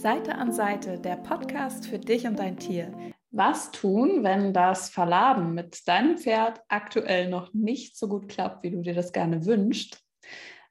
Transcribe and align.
Seite 0.00 0.34
an 0.36 0.50
Seite, 0.50 0.98
der 0.98 1.16
Podcast 1.16 1.86
für 1.86 1.98
dich 1.98 2.26
und 2.26 2.38
dein 2.38 2.56
Tier. 2.56 2.90
Was 3.32 3.70
tun, 3.70 4.24
wenn 4.24 4.54
das 4.54 4.88
Verladen 4.88 5.52
mit 5.52 5.86
deinem 5.86 6.16
Pferd 6.16 6.62
aktuell 6.68 7.28
noch 7.28 7.52
nicht 7.52 7.98
so 7.98 8.08
gut 8.08 8.26
klappt, 8.26 8.62
wie 8.62 8.70
du 8.70 8.80
dir 8.80 8.94
das 8.94 9.12
gerne 9.12 9.44
wünschst? 9.44 10.02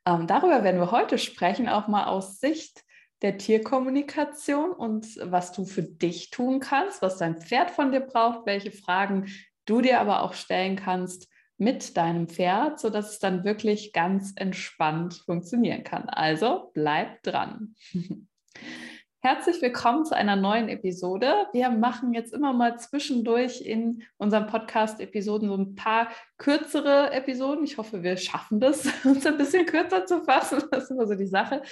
Ähm, 0.07 0.25
darüber 0.25 0.63
werden 0.63 0.81
wir 0.81 0.89
heute 0.89 1.19
sprechen, 1.19 1.69
auch 1.69 1.87
mal 1.87 2.05
aus 2.05 2.39
Sicht 2.39 2.83
der 3.21 3.37
Tierkommunikation 3.37 4.71
und 4.71 5.05
was 5.21 5.51
du 5.51 5.63
für 5.63 5.83
dich 5.83 6.31
tun 6.31 6.59
kannst, 6.59 7.03
was 7.03 7.19
dein 7.19 7.37
Pferd 7.37 7.69
von 7.69 7.91
dir 7.91 8.01
braucht, 8.01 8.47
welche 8.47 8.71
Fragen 8.71 9.27
du 9.65 9.81
dir 9.81 10.01
aber 10.01 10.23
auch 10.23 10.33
stellen 10.33 10.75
kannst 10.75 11.29
mit 11.59 11.97
deinem 11.97 12.29
Pferd, 12.29 12.79
sodass 12.79 13.11
es 13.11 13.19
dann 13.19 13.43
wirklich 13.43 13.93
ganz 13.93 14.33
entspannt 14.35 15.21
funktionieren 15.23 15.83
kann. 15.83 16.09
Also 16.09 16.71
bleib 16.73 17.21
dran. 17.21 17.75
Herzlich 19.21 19.61
willkommen 19.61 20.05
zu 20.05 20.15
einer 20.15 20.37
neuen 20.37 20.69
Episode. 20.69 21.47
Wir 21.51 21.69
machen 21.71 22.13
jetzt 22.13 22.33
immer 22.33 22.53
mal 22.53 22.79
zwischendurch 22.79 23.59
in 23.59 24.03
unseren 24.15 24.47
Podcast-Episoden 24.47 25.49
so 25.49 25.57
ein 25.57 25.75
paar 25.75 26.07
kürzere 26.37 27.11
Episoden. 27.11 27.65
Ich 27.65 27.77
hoffe, 27.77 28.01
wir 28.01 28.15
schaffen 28.15 28.61
das, 28.61 28.85
uns 29.03 29.25
ein 29.25 29.37
bisschen 29.37 29.65
kürzer 29.65 30.05
zu 30.05 30.23
fassen. 30.23 30.63
Das 30.71 30.85
ist 30.85 30.91
immer 30.91 31.05
so 31.05 31.15
die 31.15 31.27
Sache. 31.27 31.63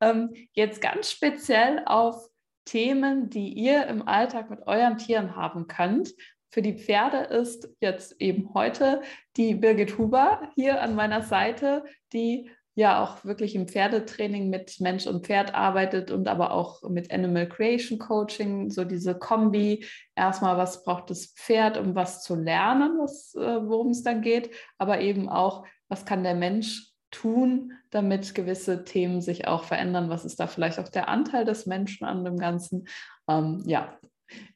Ähm, 0.00 0.34
jetzt 0.52 0.80
ganz 0.80 1.12
speziell 1.12 1.84
auf 1.86 2.28
Themen, 2.64 3.30
die 3.30 3.52
ihr 3.52 3.86
im 3.86 4.08
Alltag 4.08 4.50
mit 4.50 4.66
euren 4.66 4.98
Tieren 4.98 5.36
haben 5.36 5.68
könnt. 5.68 6.12
Für 6.50 6.60
die 6.60 6.76
Pferde 6.76 7.18
ist 7.18 7.68
jetzt 7.78 8.20
eben 8.20 8.52
heute 8.52 9.00
die 9.36 9.54
Birgit 9.54 9.96
Huber 9.96 10.50
hier 10.56 10.82
an 10.82 10.96
meiner 10.96 11.22
Seite, 11.22 11.84
die 12.12 12.50
ja 12.76 13.02
auch 13.02 13.24
wirklich 13.24 13.54
im 13.54 13.68
Pferdetraining 13.68 14.50
mit 14.50 14.80
Mensch 14.80 15.06
und 15.06 15.26
Pferd 15.26 15.54
arbeitet 15.54 16.10
und 16.10 16.28
aber 16.28 16.52
auch 16.52 16.82
mit 16.82 17.10
Animal 17.10 17.48
Creation 17.48 17.98
Coaching, 17.98 18.70
so 18.70 18.84
diese 18.84 19.18
Kombi. 19.18 19.86
Erstmal, 20.14 20.58
was 20.58 20.84
braucht 20.84 21.08
das 21.08 21.28
Pferd, 21.28 21.78
um 21.78 21.94
was 21.94 22.22
zu 22.22 22.34
lernen, 22.36 23.00
äh, 23.00 23.66
worum 23.66 23.90
es 23.90 24.02
dann 24.02 24.20
geht, 24.20 24.50
aber 24.76 25.00
eben 25.00 25.28
auch, 25.28 25.66
was 25.88 26.04
kann 26.04 26.22
der 26.22 26.34
Mensch 26.34 26.92
tun, 27.10 27.72
damit 27.90 28.34
gewisse 28.34 28.84
Themen 28.84 29.22
sich 29.22 29.48
auch 29.48 29.64
verändern? 29.64 30.10
Was 30.10 30.26
ist 30.26 30.38
da 30.38 30.46
vielleicht 30.46 30.78
auch 30.78 30.90
der 30.90 31.08
Anteil 31.08 31.46
des 31.46 31.64
Menschen 31.64 32.04
an 32.04 32.26
dem 32.26 32.36
Ganzen? 32.36 32.88
Ähm, 33.26 33.62
ja, 33.64 33.98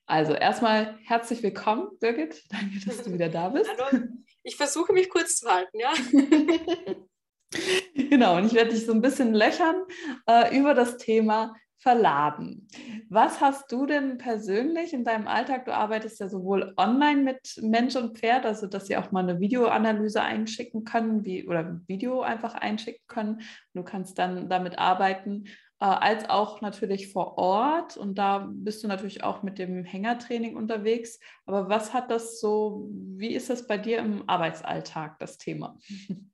also 0.05 0.35
erstmal 0.35 0.99
herzlich 1.05 1.43
willkommen, 1.43 1.89
Birgit. 2.01 2.45
Danke, 2.51 2.85
dass 2.85 3.03
du 3.03 3.15
wieder 3.15 3.31
da 3.31 3.49
bist. 3.49 3.71
Hallo. 3.79 4.05
Ich 4.43 4.57
versuche 4.57 4.93
mich 4.93 5.09
kurz 5.09 5.37
zu 5.37 5.51
halten, 5.51 5.79
ja. 5.79 5.93
genau, 7.95 8.37
und 8.37 8.47
ich 8.47 8.55
werde 8.55 8.71
dich 8.71 8.87
so 8.87 8.93
ein 8.93 9.01
bisschen 9.01 9.35
löchern 9.35 9.83
äh, 10.27 10.57
über 10.57 10.75
das 10.75 10.97
Thema 10.99 11.55
Verladen. 11.79 12.69
Was 13.09 13.41
hast 13.41 13.73
du 13.73 13.87
denn 13.87 14.19
persönlich 14.19 14.93
in 14.93 15.03
deinem 15.03 15.27
Alltag? 15.27 15.65
Du 15.65 15.75
arbeitest 15.75 16.21
ja 16.21 16.29
sowohl 16.29 16.75
online 16.77 17.23
mit 17.23 17.59
Mensch 17.63 17.97
und 17.97 18.19
Pferd, 18.19 18.45
also 18.45 18.67
dass 18.67 18.87
sie 18.87 18.99
auch 18.99 19.13
mal 19.13 19.23
eine 19.23 19.41
Videoanalyse 19.41 20.21
einschicken 20.21 20.85
können, 20.85 21.25
wie, 21.25 21.49
oder 21.49 21.61
ein 21.61 21.85
Video 21.89 22.21
einfach 22.21 22.55
einschicken 22.55 23.07
können. 23.07 23.41
Du 23.73 23.83
kannst 23.83 24.19
dann 24.19 24.51
damit 24.51 24.79
arbeiten, 24.79 25.45
äh, 25.81 25.87
als 25.87 26.29
auch 26.29 26.61
natürlich 26.61 27.11
vor 27.15 27.39
Ort. 27.39 27.97
Und 27.97 28.19
da 28.19 28.51
bist 28.53 28.85
du 28.85 28.89
natürlich 28.89 29.25
auch 29.25 29.43
mit 29.43 29.59
dem 29.59 29.83
Hängertraining 29.83 30.57
unterwegs. 30.57 31.19
Aber 31.47 31.71
was 31.71 31.95
hat 31.95 32.11
das 32.11 32.41
so, 32.41 32.91
wie 32.93 33.35
ist 33.35 33.49
das 33.49 33.67
bei 33.67 33.79
dir 33.79 34.01
im 34.01 34.29
Arbeitsalltag, 34.29 35.19
das 35.19 35.39
Thema? 35.39 35.79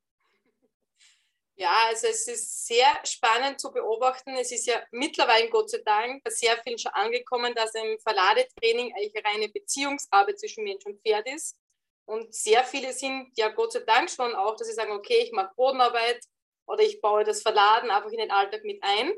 Ja, 1.58 1.86
also 1.86 2.06
es 2.08 2.28
ist 2.28 2.66
sehr 2.66 2.86
spannend 3.04 3.58
zu 3.58 3.72
beobachten. 3.72 4.36
Es 4.36 4.52
ist 4.52 4.66
ja 4.66 4.82
mittlerweile, 4.90 5.48
Gott 5.48 5.70
sei 5.70 5.78
Dank, 5.78 6.22
bei 6.22 6.30
sehr 6.30 6.56
vielen 6.62 6.78
schon 6.78 6.92
angekommen, 6.92 7.54
dass 7.54 7.74
im 7.74 7.98
Verladetraining 7.98 8.92
eigentlich 8.94 9.16
eine 9.16 9.24
reine 9.24 9.48
Beziehungsarbeit 9.48 10.38
zwischen 10.38 10.64
Mensch 10.64 10.84
und 10.84 11.00
Pferd 11.00 11.26
ist. 11.28 11.56
Und 12.04 12.34
sehr 12.34 12.62
viele 12.62 12.92
sind 12.92 13.32
ja 13.36 13.48
Gott 13.48 13.72
sei 13.72 13.80
Dank 13.80 14.10
schon 14.10 14.34
auch, 14.34 14.54
dass 14.56 14.68
sie 14.68 14.74
sagen, 14.74 14.92
okay, 14.92 15.18
ich 15.22 15.32
mache 15.32 15.54
Bodenarbeit 15.56 16.22
oder 16.66 16.82
ich 16.82 17.00
baue 17.00 17.24
das 17.24 17.40
Verladen 17.40 17.90
einfach 17.90 18.10
in 18.10 18.18
den 18.18 18.30
Alltag 18.30 18.62
mit 18.62 18.82
ein. 18.82 19.12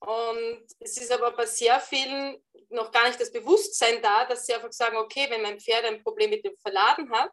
Und 0.00 0.66
es 0.80 0.98
ist 0.98 1.12
aber 1.12 1.30
bei 1.30 1.46
sehr 1.46 1.80
vielen 1.80 2.42
noch 2.70 2.90
gar 2.90 3.06
nicht 3.06 3.20
das 3.20 3.32
Bewusstsein 3.32 4.02
da, 4.02 4.24
dass 4.24 4.46
sie 4.46 4.54
einfach 4.54 4.72
sagen, 4.72 4.96
okay, 4.96 5.26
wenn 5.30 5.42
mein 5.42 5.60
Pferd 5.60 5.84
ein 5.84 6.02
Problem 6.02 6.30
mit 6.30 6.44
dem 6.44 6.56
Verladen 6.58 7.10
hat, 7.12 7.32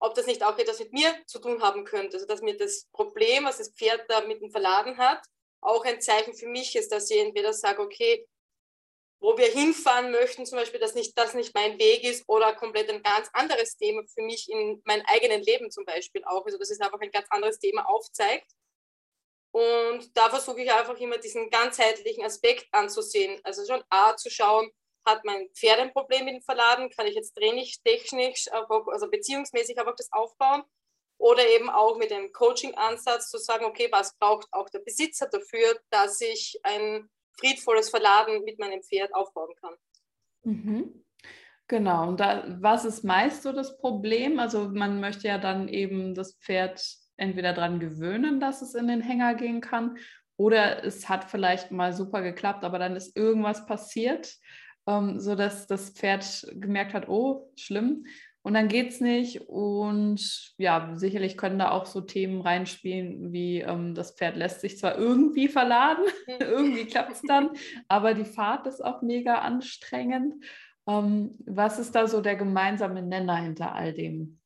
ob 0.00 0.14
das 0.14 0.26
nicht 0.26 0.42
auch 0.42 0.58
etwas 0.58 0.78
mit 0.80 0.92
mir 0.92 1.14
zu 1.26 1.38
tun 1.38 1.62
haben 1.62 1.84
könnte. 1.84 2.16
Also 2.16 2.26
dass 2.26 2.40
mir 2.40 2.56
das 2.56 2.86
Problem, 2.92 3.44
was 3.44 3.58
das 3.58 3.70
Pferd 3.70 4.04
da 4.08 4.22
mit 4.22 4.40
dem 4.40 4.50
Verladen 4.50 4.98
hat, 4.98 5.22
auch 5.60 5.84
ein 5.84 6.00
Zeichen 6.00 6.34
für 6.34 6.48
mich 6.48 6.74
ist, 6.74 6.90
dass 6.90 7.10
ich 7.10 7.20
entweder 7.20 7.52
sage, 7.52 7.82
okay, 7.82 8.26
wo 9.22 9.36
wir 9.36 9.48
hinfahren 9.48 10.10
möchten, 10.10 10.46
zum 10.46 10.56
Beispiel, 10.56 10.80
dass 10.80 10.94
nicht, 10.94 11.16
das 11.18 11.34
nicht 11.34 11.54
mein 11.54 11.78
Weg 11.78 12.04
ist 12.04 12.26
oder 12.26 12.54
komplett 12.54 12.88
ein 12.88 13.02
ganz 13.02 13.28
anderes 13.34 13.76
Thema 13.76 14.02
für 14.06 14.22
mich 14.22 14.50
in 14.50 14.80
meinem 14.86 15.04
eigenen 15.06 15.42
Leben 15.42 15.70
zum 15.70 15.84
Beispiel 15.84 16.24
auch. 16.24 16.44
Also 16.46 16.56
dass 16.56 16.70
es 16.70 16.80
einfach 16.80 17.00
ein 17.00 17.10
ganz 17.10 17.26
anderes 17.28 17.58
Thema 17.58 17.86
aufzeigt. 17.86 18.50
Und 19.52 20.16
da 20.16 20.30
versuche 20.30 20.62
ich 20.62 20.72
einfach 20.72 20.96
immer 20.98 21.18
diesen 21.18 21.50
ganzheitlichen 21.50 22.24
Aspekt 22.24 22.68
anzusehen. 22.72 23.38
Also 23.44 23.66
schon 23.66 23.84
A 23.90 24.16
zu 24.16 24.30
schauen, 24.30 24.70
hat 25.04 25.24
mein 25.24 25.48
Pferd 25.54 25.80
ein 25.80 25.92
Problem 25.92 26.24
mit 26.24 26.34
dem 26.34 26.42
Verladen, 26.42 26.90
kann 26.90 27.06
ich 27.06 27.14
jetzt 27.14 27.34
trainingstechnisch, 27.34 28.48
also 28.52 29.10
beziehungsmäßig 29.10 29.78
einfach 29.78 29.96
das 29.96 30.12
aufbauen 30.12 30.62
oder 31.18 31.46
eben 31.48 31.68
auch 31.68 31.98
mit 31.98 32.10
dem 32.10 32.32
Coaching-Ansatz 32.32 33.30
zu 33.30 33.38
sagen, 33.38 33.64
okay, 33.64 33.88
was 33.90 34.16
braucht 34.18 34.48
auch 34.52 34.68
der 34.70 34.78
Besitzer 34.80 35.28
dafür, 35.28 35.78
dass 35.90 36.20
ich 36.20 36.58
ein 36.62 37.08
friedvolles 37.38 37.90
Verladen 37.90 38.44
mit 38.44 38.58
meinem 38.58 38.82
Pferd 38.82 39.14
aufbauen 39.14 39.54
kann. 39.60 39.74
Mhm. 40.42 41.04
Genau, 41.68 42.08
und 42.08 42.18
da, 42.18 42.44
was 42.60 42.84
ist 42.84 43.04
meist 43.04 43.42
so 43.42 43.52
das 43.52 43.78
Problem? 43.78 44.40
Also 44.40 44.68
man 44.68 44.98
möchte 44.98 45.28
ja 45.28 45.38
dann 45.38 45.68
eben 45.68 46.14
das 46.14 46.34
Pferd 46.36 46.84
entweder 47.16 47.52
daran 47.52 47.78
gewöhnen, 47.78 48.40
dass 48.40 48.62
es 48.62 48.74
in 48.74 48.88
den 48.88 49.02
Hänger 49.02 49.34
gehen 49.34 49.60
kann, 49.60 49.98
oder 50.36 50.84
es 50.84 51.06
hat 51.10 51.24
vielleicht 51.24 51.70
mal 51.70 51.92
super 51.92 52.22
geklappt, 52.22 52.64
aber 52.64 52.78
dann 52.78 52.96
ist 52.96 53.14
irgendwas 53.14 53.66
passiert 53.66 54.36
ähm, 54.90 55.20
sodass 55.20 55.66
das 55.66 55.90
Pferd 55.90 56.46
gemerkt 56.54 56.94
hat, 56.94 57.08
oh, 57.08 57.52
schlimm. 57.56 58.06
Und 58.42 58.54
dann 58.54 58.68
geht 58.68 58.88
es 58.88 59.00
nicht. 59.00 59.42
Und 59.42 60.54
ja, 60.56 60.92
sicherlich 60.96 61.36
können 61.36 61.58
da 61.58 61.70
auch 61.70 61.86
so 61.86 62.00
Themen 62.00 62.40
reinspielen, 62.40 63.32
wie 63.32 63.60
ähm, 63.60 63.94
das 63.94 64.12
Pferd 64.12 64.36
lässt 64.36 64.60
sich 64.60 64.78
zwar 64.78 64.98
irgendwie 64.98 65.48
verladen, 65.48 66.04
irgendwie 66.40 66.86
klappt 66.86 67.12
es 67.12 67.22
dann, 67.22 67.50
aber 67.88 68.14
die 68.14 68.24
Fahrt 68.24 68.66
ist 68.66 68.82
auch 68.82 69.02
mega 69.02 69.36
anstrengend. 69.36 70.44
Ähm, 70.88 71.36
was 71.46 71.78
ist 71.78 71.94
da 71.94 72.08
so 72.08 72.20
der 72.20 72.36
gemeinsame 72.36 73.02
Nenner 73.02 73.36
hinter 73.36 73.74
all 73.74 73.92
dem? 73.92 74.40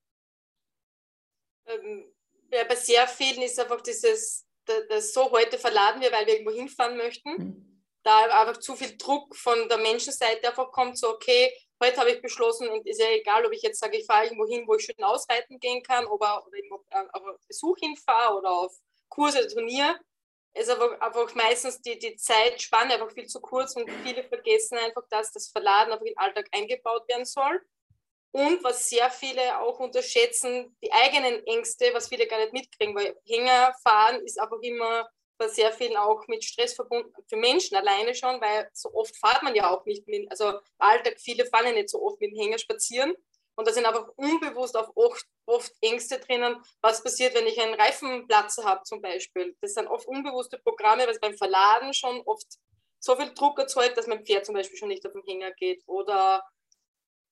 Ähm, 1.67 2.05
ja, 2.53 2.65
bei 2.69 2.75
sehr 2.75 3.07
vielen 3.07 3.43
ist 3.43 3.59
einfach 3.59 3.81
dieses, 3.81 4.47
das 4.89 5.15
so 5.15 5.31
heute 5.31 5.57
verladen 5.57 6.03
wir, 6.03 6.13
weil 6.13 6.27
wir 6.27 6.35
irgendwo 6.35 6.53
hinfahren 6.53 6.97
möchten. 6.97 7.31
Mhm 7.31 7.74
da 8.05 8.41
einfach 8.41 8.61
zu 8.61 8.77
viel 8.77 8.97
Druck 8.97 9.35
von 9.35 9.69
der 9.69 9.79
Menschenseite 9.79 10.49
einfach 10.49 10.71
kommt, 10.71 10.99
so 10.99 11.09
okay, 11.09 11.53
heute 11.83 11.97
habe 11.97 12.11
ich 12.11 12.23
beschlossen 12.23 12.69
und 12.69 12.87
ist 12.87 13.01
ja 13.01 13.11
egal, 13.11 13.45
ob 13.45 13.53
ich 13.53 13.63
jetzt 13.63 13.81
sage, 13.81 13.97
ich 13.97 14.07
fahre 14.07 14.27
irgendwo 14.27 14.47
hin, 14.47 14.65
wo 14.67 14.75
ich 14.75 14.85
schön 14.85 15.03
ausreiten 15.03 15.59
gehen 15.59 15.83
kann 15.83 16.07
oder, 16.07 16.47
oder 16.47 16.59
äh, 16.59 17.07
auf 17.13 17.47
Besuch 17.49 17.77
hinfahre 17.79 18.37
oder 18.37 18.51
auf 18.51 18.77
Kurse 19.09 19.47
Turnier, 19.49 19.99
ist 20.55 20.71
einfach, 20.71 21.01
einfach 21.01 21.35
meistens 21.35 21.81
die, 21.81 21.99
die 21.99 22.17
Zeitspanne 22.17 22.95
einfach 22.95 23.11
viel 23.11 23.27
zu 23.27 23.41
kurz 23.41 23.75
und 23.75 23.91
viele 24.05 24.23
vergessen 24.23 24.79
einfach, 24.79 25.03
dass 25.11 25.33
das 25.33 25.49
Verladen 25.49 25.93
einfach 25.93 26.05
in 26.05 26.13
den 26.13 26.19
Alltag 26.19 26.47
eingebaut 26.53 27.09
werden 27.09 27.25
soll. 27.25 27.61
Und 28.31 28.63
was 28.65 28.89
sehr 28.89 29.11
viele 29.11 29.61
auch 29.61 29.79
unterschätzen, 29.79 30.77
die 30.83 30.93
eigenen 30.93 31.45
Ängste, 31.47 31.91
was 31.95 32.09
viele 32.09 32.27
gar 32.27 32.39
nicht 32.39 32.53
mitkriegen, 32.53 32.95
weil 32.95 33.17
Hängerfahren 33.27 34.25
ist 34.25 34.41
einfach 34.41 34.59
immer 34.61 35.09
bei 35.39 35.49
sehr 35.49 35.73
vielen 35.73 35.97
auch 35.97 36.27
mit 36.29 36.45
Stress 36.45 36.75
verbunden, 36.75 37.13
für 37.29 37.37
Menschen 37.37 37.77
alleine 37.77 38.15
schon, 38.15 38.41
weil 38.41 38.69
so 38.73 38.93
oft 38.95 39.17
fahrt 39.17 39.43
man 39.43 39.55
ja 39.55 39.71
auch 39.71 39.85
nicht 39.85 40.07
mit, 40.07 40.31
also 40.31 40.51
im 40.51 40.59
Alltag, 40.79 41.17
viele 41.19 41.47
fahren 41.47 41.67
ja 41.67 41.73
nicht 41.73 41.91
so 41.91 42.03
oft 42.03 42.21
mit 42.21 42.31
dem 42.31 42.39
Hänger 42.39 42.59
spazieren. 42.59 43.15
Und 43.57 43.69
da 43.69 43.73
sind 43.73 43.87
einfach 43.87 44.09
unbewusst 44.17 44.77
auch 44.77 44.91
oft, 44.97 45.25
oft 45.47 45.73
Ängste 45.81 46.19
drinnen, 46.19 46.57
was 46.81 47.03
passiert, 47.03 47.35
wenn 47.35 47.47
ich 47.47 47.61
einen 47.61 47.75
Reifenplatzer 47.75 48.65
habe 48.65 48.83
zum 48.83 49.01
Beispiel. 49.01 49.57
Das 49.61 49.75
sind 49.75 49.87
oft 49.87 50.07
unbewusste 50.09 50.59
Programme, 50.59 51.05
weil 51.05 51.11
es 51.11 51.21
beim 51.21 51.37
Verladen 51.37 51.95
schon 51.95 52.21
oft 52.27 52.47
so 52.99 53.15
viel 53.17 53.33
Druck 53.35 53.59
erzeugt, 53.59 53.97
dass 53.97 54.07
mein 54.07 54.25
Pferd 54.25 54.47
zum 54.47 54.55
Beispiel 54.55 54.79
schon 54.79 54.89
nicht 54.89 55.07
auf 55.07 55.13
den 55.13 55.23
Hänger 55.23 55.53
geht. 55.53 55.85
Oder 55.87 56.43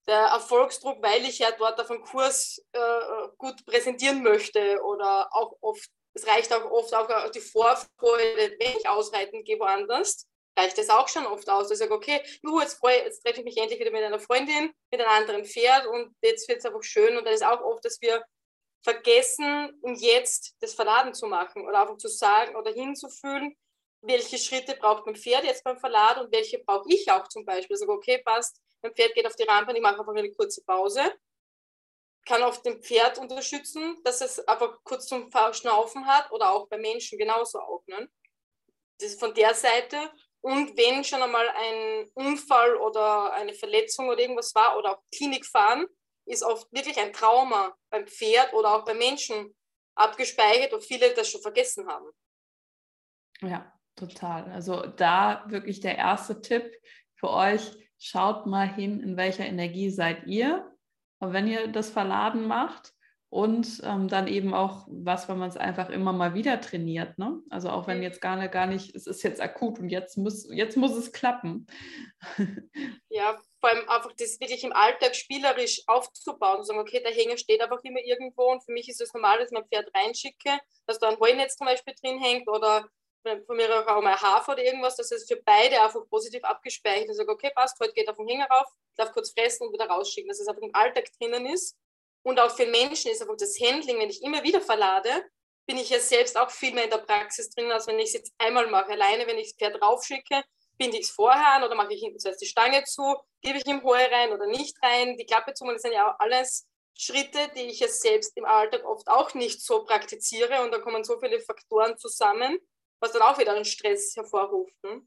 der 0.07 0.19
Erfolgsdruck, 0.19 1.03
weil 1.03 1.25
ich 1.25 1.41
ja 1.41 1.51
dort 1.53 1.81
auf 1.81 1.89
dem 1.89 2.03
Kurs 2.03 2.65
äh, 2.73 3.29
gut 3.39 3.65
präsentieren 3.67 4.23
möchte. 4.23 4.81
Oder 4.85 5.29
auch 5.35 5.57
oft 5.61 5.91
es 6.15 6.27
reicht 6.27 6.53
auch 6.53 6.71
oft 6.71 6.95
auch 6.95 7.31
die 7.31 7.41
Vorfreude, 7.41 8.57
wenn 8.59 8.77
ich 8.77 8.89
ausreiten 8.89 9.45
gehe 9.45 9.59
woanders, 9.59 10.27
reicht 10.57 10.79
es 10.79 10.91
auch 10.91 11.09
schon 11.09 11.27
oft 11.27 11.49
aus. 11.49 11.71
Ich 11.71 11.79
sage, 11.79 11.95
okay, 11.95 12.23
juhu, 12.43 12.61
jetzt, 12.61 12.79
jetzt 12.83 13.23
treffe 13.23 13.41
ich 13.41 13.45
mich 13.45 13.57
endlich 13.57 13.81
wieder 13.81 13.91
mit 13.91 14.03
einer 14.03 14.19
Freundin, 14.19 14.73
mit 14.91 15.01
einem 15.01 15.11
anderen 15.11 15.45
Pferd 15.45 15.87
und 15.87 16.15
jetzt 16.23 16.49
wird 16.49 16.59
es 16.59 16.65
einfach 16.65 16.83
schön. 16.83 17.17
Und 17.17 17.25
dann 17.25 17.35
ist 17.35 17.45
auch 17.45 17.61
oft, 17.63 17.85
dass 17.85 18.01
wir 18.01 18.23
vergessen, 18.83 19.79
um 19.83 19.95
jetzt 19.95 20.57
das 20.61 20.75
Verladen 20.75 21.15
zu 21.15 21.27
machen 21.27 21.67
oder 21.67 21.83
einfach 21.83 21.97
zu 21.99 22.09
sagen 22.09 22.57
oder 22.57 22.73
hinzufühlen, 22.73 23.57
welche 24.03 24.37
Schritte 24.37 24.75
braucht 24.75 25.07
mein 25.07 25.15
Pferd 25.15 25.45
jetzt 25.45 25.63
beim 25.63 25.79
Verlad 25.79 26.19
und 26.19 26.33
welche 26.33 26.59
brauche 26.59 26.89
ich 26.89 27.11
auch 27.11 27.29
zum 27.29 27.45
Beispiel. 27.45 27.75
Also 27.75 27.89
okay, 27.89 28.19
passt, 28.19 28.61
mein 28.83 28.93
Pferd 28.93 29.15
geht 29.15 29.27
auf 29.27 29.37
die 29.37 29.45
Rampe 29.45 29.71
und 29.71 29.77
ich 29.77 29.83
mache 29.83 30.01
einfach 30.01 30.15
eine 30.15 30.33
kurze 30.33 30.63
Pause. 30.65 31.01
Kann 32.25 32.43
auf 32.43 32.63
dem 32.63 32.83
Pferd 32.83 33.19
unterstützen, 33.19 33.99
dass 34.05 34.21
es 34.21 34.47
einfach 34.47 34.79
kurz 34.85 35.07
zum 35.07 35.31
Schnaufen 35.53 36.07
hat 36.07 36.31
oder 36.31 36.53
auch 36.53 36.69
bei 36.69 36.79
Menschen 36.79 37.19
genauso 37.19 37.59
auch. 37.59 37.83
Ne? 37.87 38.09
Das 38.99 39.11
ist 39.11 39.21
von 39.21 39.35
der 39.35 39.55
Seite. 39.55 39.97
Und 40.41 40.77
wenn 40.77 41.05
schon 41.05 41.23
einmal 41.23 41.49
ein 41.49 42.11
Unfall 42.15 42.77
oder 42.77 43.33
eine 43.33 43.55
Verletzung 43.55 44.09
oder 44.09 44.21
irgendwas 44.21 44.55
war 44.55 44.77
oder 44.79 44.93
auch 44.93 45.03
Klinik 45.15 45.47
fahren, 45.47 45.87
ist 46.27 46.45
oft 46.45 46.73
wirklich 46.73 46.99
ein 46.99 47.13
Trauma 47.13 47.77
beim 47.91 48.07
Pferd 48.07 48.53
oder 48.53 48.75
auch 48.75 48.85
beim 48.85 48.99
Menschen 48.99 49.55
abgespeichert 49.95 50.73
und 50.73 50.85
viele 50.85 51.13
das 51.15 51.29
schon 51.29 51.43
vergessen 51.43 51.89
haben. 51.89 52.07
Ja, 53.41 53.73
total. 53.97 54.51
Also 54.53 54.87
da 54.87 55.45
wirklich 55.49 55.81
der 55.81 55.99
erste 55.99 56.41
Tipp 56.41 56.73
für 57.17 57.31
euch, 57.31 57.73
schaut 57.99 58.47
mal 58.47 58.73
hin, 58.73 59.01
in 59.01 59.17
welcher 59.17 59.47
Energie 59.47 59.91
seid 59.91 60.27
ihr. 60.27 60.72
Und 61.23 61.33
wenn 61.33 61.47
ihr 61.47 61.69
das 61.69 61.89
Verladen 61.89 62.49
macht 62.49 62.95
und 63.29 63.81
ähm, 63.85 64.09
dann 64.09 64.27
eben 64.27 64.53
auch 64.55 64.87
was, 64.89 65.29
wenn 65.29 65.39
man 65.39 65.49
es 65.49 65.57
einfach 65.57 65.89
immer 65.89 66.13
mal 66.13 66.35
wieder 66.35 66.61
trainiert. 66.61 67.17
Ne? 67.17 67.41
Also 67.49 67.71
auch 67.71 67.87
wenn 67.87 68.03
jetzt 68.03 68.21
gar 68.21 68.35
nicht, 68.35 68.51
gar 68.51 68.67
nicht, 68.67 68.93
es 68.97 69.07
ist 69.07 69.23
jetzt 69.23 69.41
akut 69.41 69.79
und 69.79 69.89
jetzt 69.89 70.19
muss, 70.19 70.49
jetzt 70.53 70.77
muss 70.77 70.97
es 70.97 71.13
klappen. 71.13 71.67
Ja, 73.09 73.39
vor 73.61 73.71
allem 73.71 73.89
einfach 73.89 74.11
das 74.19 74.41
wirklich 74.41 74.65
im 74.65 74.73
Alltag 74.73 75.15
spielerisch 75.15 75.83
aufzubauen 75.87 76.61
und 76.61 76.65
sagen, 76.65 76.81
okay, 76.81 77.01
der 77.05 77.13
Hänger 77.13 77.37
steht 77.37 77.61
einfach 77.61 77.85
immer 77.85 78.01
irgendwo 78.03 78.51
und 78.51 78.65
für 78.65 78.73
mich 78.73 78.89
ist 78.89 79.03
es 79.03 79.13
normal, 79.13 79.39
dass 79.39 79.51
ich 79.51 79.53
mein 79.53 79.67
Pferd 79.67 79.91
reinschicke, 79.95 80.59
dass 80.87 80.99
da 80.99 81.11
ein 81.11 81.21
Heunetz 81.21 81.57
zum 81.57 81.67
Beispiel 81.67 81.95
drin 82.03 82.19
hängt 82.19 82.49
oder 82.49 82.89
von 83.23 83.57
mir 83.57 83.89
auch 83.89 84.03
mal 84.03 84.21
Hafer 84.21 84.53
oder 84.53 84.65
irgendwas, 84.65 84.97
dass 84.97 85.11
es 85.13 85.27
für 85.27 85.37
beide 85.37 85.81
einfach 85.81 86.09
positiv 86.09 86.45
abgespeichert 86.45 87.11
ist. 87.11 87.21
Okay, 87.21 87.51
passt, 87.55 87.79
heute 87.81 87.93
geht 87.93 88.09
auf 88.09 88.17
den 88.17 88.29
Hänger 88.29 88.47
rauf, 88.47 88.67
darf 88.97 89.13
kurz 89.13 89.33
fressen 89.33 89.67
und 89.67 89.73
wieder 89.73 89.87
rausschicken, 89.87 90.29
dass 90.29 90.41
es 90.41 90.49
einfach 90.49 90.63
im 90.63 90.75
Alltag 90.75 91.07
drinnen 91.19 91.47
ist. 91.47 91.77
Und 92.23 92.39
auch 92.39 92.51
für 92.51 92.67
Menschen 92.67 93.11
ist 93.11 93.21
einfach 93.21 93.37
das 93.37 93.59
Handling, 93.61 93.99
wenn 93.99 94.11
ich 94.11 94.23
immer 94.23 94.43
wieder 94.43 94.61
verlade, 94.61 95.11
bin 95.67 95.77
ich 95.77 95.91
ja 95.91 95.99
selbst 95.99 96.37
auch 96.37 96.51
viel 96.51 96.73
mehr 96.73 96.85
in 96.85 96.91
der 96.91 96.99
Praxis 96.99 97.51
drin, 97.51 97.71
als 97.71 97.87
wenn 97.87 97.99
ich 97.99 98.09
es 98.09 98.15
jetzt 98.15 98.33
einmal 98.39 98.67
mache. 98.69 98.93
Alleine, 98.93 99.27
wenn 99.27 99.39
ich 99.39 99.51
das 99.51 99.57
Pferd 99.57 99.83
raufschicke, 99.83 100.43
binde 100.77 100.99
ich 100.99 101.05
es 101.05 101.11
vorher 101.11 101.55
an 101.55 101.65
oder 101.65 101.75
mache 101.75 101.95
ich 101.95 102.01
hinten 102.01 102.19
zuerst 102.19 102.41
die 102.41 102.47
Stange 102.47 102.83
zu, 102.85 103.17
gebe 103.41 103.59
ich 103.59 103.67
ihm 103.67 103.83
Heu 103.83 103.99
rein 103.99 104.33
oder 104.33 104.47
nicht 104.47 104.77
rein, 104.83 105.17
die 105.17 105.27
Klappe 105.27 105.55
zu 105.55 105.65
machen, 105.65 105.77
das 105.77 105.83
sind 105.83 105.93
ja 105.93 106.11
auch 106.11 106.19
alles 106.19 106.67
Schritte, 106.95 107.39
die 107.57 107.63
ich 107.63 107.81
ja 107.81 107.89
selbst 107.89 108.37
im 108.37 108.45
Alltag 108.45 108.85
oft 108.85 109.09
auch 109.09 109.35
nicht 109.35 109.65
so 109.65 109.85
praktiziere 109.85 110.63
und 110.63 110.73
da 110.73 110.79
kommen 110.79 111.05
so 111.05 111.19
viele 111.21 111.41
Faktoren 111.41 111.97
zusammen, 111.97 112.59
was 113.03 113.13
dann 113.13 113.23
auch 113.23 113.39
wieder 113.39 113.55
einen 113.55 113.65
Stress 113.65 114.15
hervorruft. 114.17 114.75
Ne? 114.85 115.03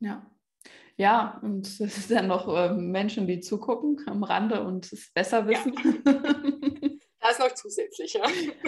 Ja. 0.00 0.26
Ja, 0.96 1.40
und 1.42 1.66
es 1.66 1.78
sind 1.78 2.10
ja 2.10 2.22
noch 2.22 2.46
äh, 2.54 2.70
Menschen, 2.74 3.26
die 3.26 3.40
zugucken 3.40 4.00
am 4.06 4.22
Rande 4.22 4.62
und 4.62 4.92
es 4.92 5.12
besser 5.12 5.46
wissen. 5.46 5.74
Ja. 7.22 7.28
das 7.28 7.38
noch 7.38 7.54
zusätzlich, 7.54 8.14
ja. 8.14 8.24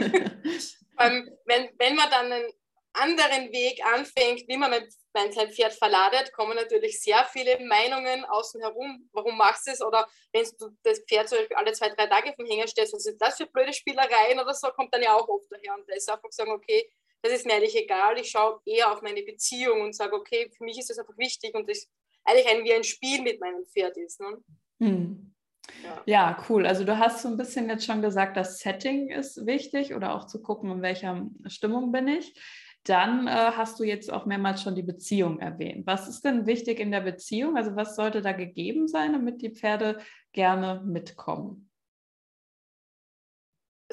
ähm, 1.01 1.29
wenn, 1.45 1.69
wenn 1.77 1.97
man 1.97 2.09
dann 2.09 2.31
einen 2.31 2.53
anderen 2.93 3.53
Weg 3.53 3.85
anfängt, 3.85 4.47
wie 4.47 4.57
man 4.57 4.71
mein, 5.13 5.33
sein 5.33 5.51
Pferd 5.51 5.73
verladet, 5.75 6.33
kommen 6.33 6.55
natürlich 6.55 7.01
sehr 7.01 7.25
viele 7.25 7.59
Meinungen 7.67 8.25
außen 8.25 8.61
herum. 8.61 9.09
Warum 9.13 9.37
machst 9.37 9.67
du 9.67 9.73
es? 9.73 9.83
Oder 9.83 10.09
wenn 10.33 10.47
du 10.59 10.69
das 10.85 11.01
Pferd 11.01 11.29
zum 11.29 11.39
Beispiel 11.39 11.57
alle 11.57 11.73
zwei, 11.73 11.89
drei 11.89 12.07
Tage 12.07 12.33
vom 12.35 12.47
Hänger 12.47 12.69
stellst, 12.69 12.95
was 12.95 13.07
ist 13.07 13.21
das 13.21 13.37
für 13.37 13.47
blöde 13.47 13.73
Spielereien 13.73 14.39
oder 14.39 14.55
so, 14.55 14.69
kommt 14.69 14.95
dann 14.95 15.03
ja 15.03 15.15
auch 15.15 15.29
oft 15.29 15.51
daher. 15.51 15.75
Und 15.75 15.89
da 15.89 15.95
ist 15.95 16.09
einfach 16.09 16.31
sagen, 16.31 16.53
okay, 16.53 16.89
das 17.25 17.33
ist 17.33 17.47
mir 17.47 17.55
eigentlich 17.55 17.75
egal. 17.75 18.19
Ich 18.19 18.29
schaue 18.29 18.61
eher 18.67 18.93
auf 18.93 19.01
meine 19.01 19.23
Beziehung 19.23 19.81
und 19.81 19.97
sage, 19.97 20.15
okay, 20.15 20.51
für 20.55 20.63
mich 20.63 20.79
ist 20.79 20.91
das 20.91 20.99
einfach 20.99 21.17
wichtig 21.17 21.55
und 21.55 21.69
das 21.69 21.89
eigentlich 22.23 22.49
ein, 22.49 22.65
wie 22.65 22.75
ein 22.75 22.85
Spiel 22.85 23.23
mit 23.23 23.41
meinem 23.41 23.65
Pferd 23.65 23.97
ist. 23.97 24.21
Ne? 24.21 24.45
Hm. 24.81 25.35
Ja. 25.83 26.03
ja. 26.05 26.45
cool. 26.49 26.67
Also 26.67 26.85
du 26.85 26.99
hast 26.99 27.23
so 27.23 27.29
ein 27.29 27.39
bisschen 27.39 27.71
jetzt 27.71 27.87
schon 27.87 28.03
gesagt, 28.03 28.37
das 28.37 28.59
Setting 28.59 29.09
ist 29.09 29.47
wichtig 29.47 29.95
oder 29.95 30.15
auch 30.15 30.27
zu 30.27 30.43
gucken, 30.43 30.71
in 30.71 30.83
welcher 30.83 31.27
Stimmung 31.47 31.93
bin 31.93 32.09
ich. 32.09 32.39
Dann 32.85 33.27
äh, 33.27 33.31
hast 33.31 33.81
du 33.81 33.85
jetzt 33.85 34.13
auch 34.13 34.27
mehrmals 34.27 34.61
schon 34.61 34.75
die 34.75 34.83
Beziehung 34.83 35.39
erwähnt. 35.39 35.87
Was 35.87 36.07
ist 36.07 36.27
denn 36.27 36.47
wichtig 36.47 36.79
in 36.79 36.93
der 36.93 37.01
Beziehung? 37.01 37.57
Also 37.57 37.75
was 37.75 37.97
sollte 37.97 38.21
da 38.21 38.33
gegeben 38.33 38.87
sein, 38.87 39.15
damit 39.15 39.41
die 39.41 39.55
Pferde 39.55 39.99
gerne 40.33 40.83
mitkommen? 40.85 41.71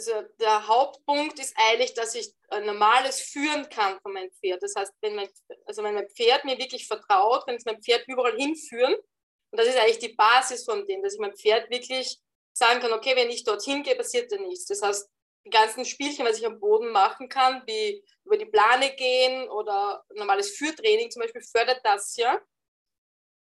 Also 0.01 0.23
der 0.39 0.67
Hauptpunkt 0.67 1.37
ist 1.37 1.55
eigentlich, 1.55 1.93
dass 1.93 2.15
ich 2.15 2.33
ein 2.49 2.65
normales 2.65 3.21
führen 3.21 3.69
kann 3.69 3.99
von 4.01 4.13
meinem 4.13 4.31
Pferd. 4.31 4.63
Das 4.63 4.73
heißt, 4.75 4.93
wenn 5.01 5.13
mein, 5.13 5.29
also 5.67 5.83
wenn 5.83 5.93
mein 5.93 6.09
Pferd 6.09 6.43
mir 6.43 6.57
wirklich 6.57 6.87
vertraut, 6.87 7.43
wenn 7.45 7.57
ich 7.57 7.65
mein 7.65 7.83
Pferd 7.83 8.07
überall 8.07 8.35
hinführen, 8.35 8.95
und 8.95 9.59
das 9.59 9.67
ist 9.67 9.77
eigentlich 9.77 9.99
die 9.99 10.15
Basis 10.15 10.65
von 10.65 10.87
dem, 10.87 11.03
dass 11.03 11.13
ich 11.13 11.19
mein 11.19 11.35
Pferd 11.35 11.69
wirklich 11.69 12.17
sagen 12.51 12.79
kann, 12.79 12.93
okay, 12.93 13.15
wenn 13.15 13.29
ich 13.29 13.43
dorthin 13.43 13.83
gehe, 13.83 13.95
passiert 13.95 14.31
da 14.31 14.37
nichts. 14.37 14.65
Das 14.65 14.81
heißt, 14.81 15.07
die 15.45 15.51
ganzen 15.51 15.85
Spielchen, 15.85 16.25
was 16.25 16.39
ich 16.39 16.47
am 16.47 16.59
Boden 16.59 16.91
machen 16.91 17.29
kann, 17.29 17.61
wie 17.67 18.03
über 18.23 18.37
die 18.37 18.45
Plane 18.45 18.95
gehen 18.95 19.49
oder 19.49 20.03
normales 20.15 20.57
Führtraining 20.57 21.11
zum 21.11 21.21
Beispiel, 21.21 21.43
fördert 21.43 21.81
das 21.83 22.15
ja, 22.15 22.41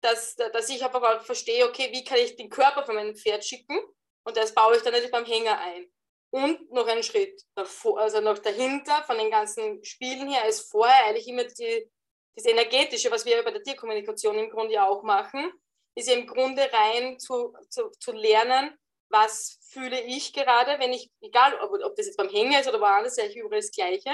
dass, 0.01 0.35
dass 0.35 0.69
ich 0.69 0.83
einfach 0.83 1.23
verstehe, 1.23 1.67
okay, 1.67 1.89
wie 1.91 2.03
kann 2.03 2.17
ich 2.17 2.35
den 2.35 2.49
Körper 2.49 2.83
von 2.83 2.95
meinem 2.95 3.15
Pferd 3.15 3.45
schicken 3.45 3.79
und 4.23 4.37
das 4.37 4.55
baue 4.55 4.75
ich 4.75 4.81
dann 4.81 4.93
natürlich 4.93 5.11
beim 5.11 5.25
Hänger 5.25 5.59
ein. 5.59 5.91
Und 6.31 6.71
noch 6.71 6.87
einen 6.87 7.03
Schritt 7.03 7.41
davor, 7.55 7.99
also 7.99 8.21
noch 8.21 8.39
dahinter 8.39 9.03
von 9.03 9.17
den 9.17 9.29
ganzen 9.29 9.83
Spielen 9.83 10.29
her 10.29 10.47
ist 10.47 10.71
vorher 10.71 11.05
eigentlich 11.05 11.27
immer 11.27 11.43
die, 11.43 11.91
das 12.35 12.45
Energetische, 12.45 13.11
was 13.11 13.25
wir 13.25 13.43
bei 13.43 13.51
der 13.51 13.61
Tierkommunikation 13.61 14.39
im 14.39 14.49
Grunde 14.49 14.75
ja 14.75 14.87
auch 14.87 15.03
machen, 15.03 15.51
ist 15.93 16.07
ja 16.07 16.15
im 16.15 16.25
Grunde 16.25 16.69
rein 16.71 17.19
zu, 17.19 17.53
zu, 17.69 17.89
zu 17.99 18.13
lernen, 18.13 18.77
was 19.09 19.59
fühle 19.69 20.01
ich 20.01 20.31
gerade, 20.31 20.79
wenn 20.79 20.93
ich, 20.93 21.11
egal 21.21 21.59
ob, 21.59 21.73
ob 21.83 21.95
das 21.95 22.05
jetzt 22.05 22.17
beim 22.17 22.29
Hänger 22.29 22.61
ist 22.61 22.69
oder 22.69 22.79
woanders, 22.79 23.17
ist 23.17 23.35
überall 23.35 23.59
das 23.59 23.71
Gleiche. 23.71 24.11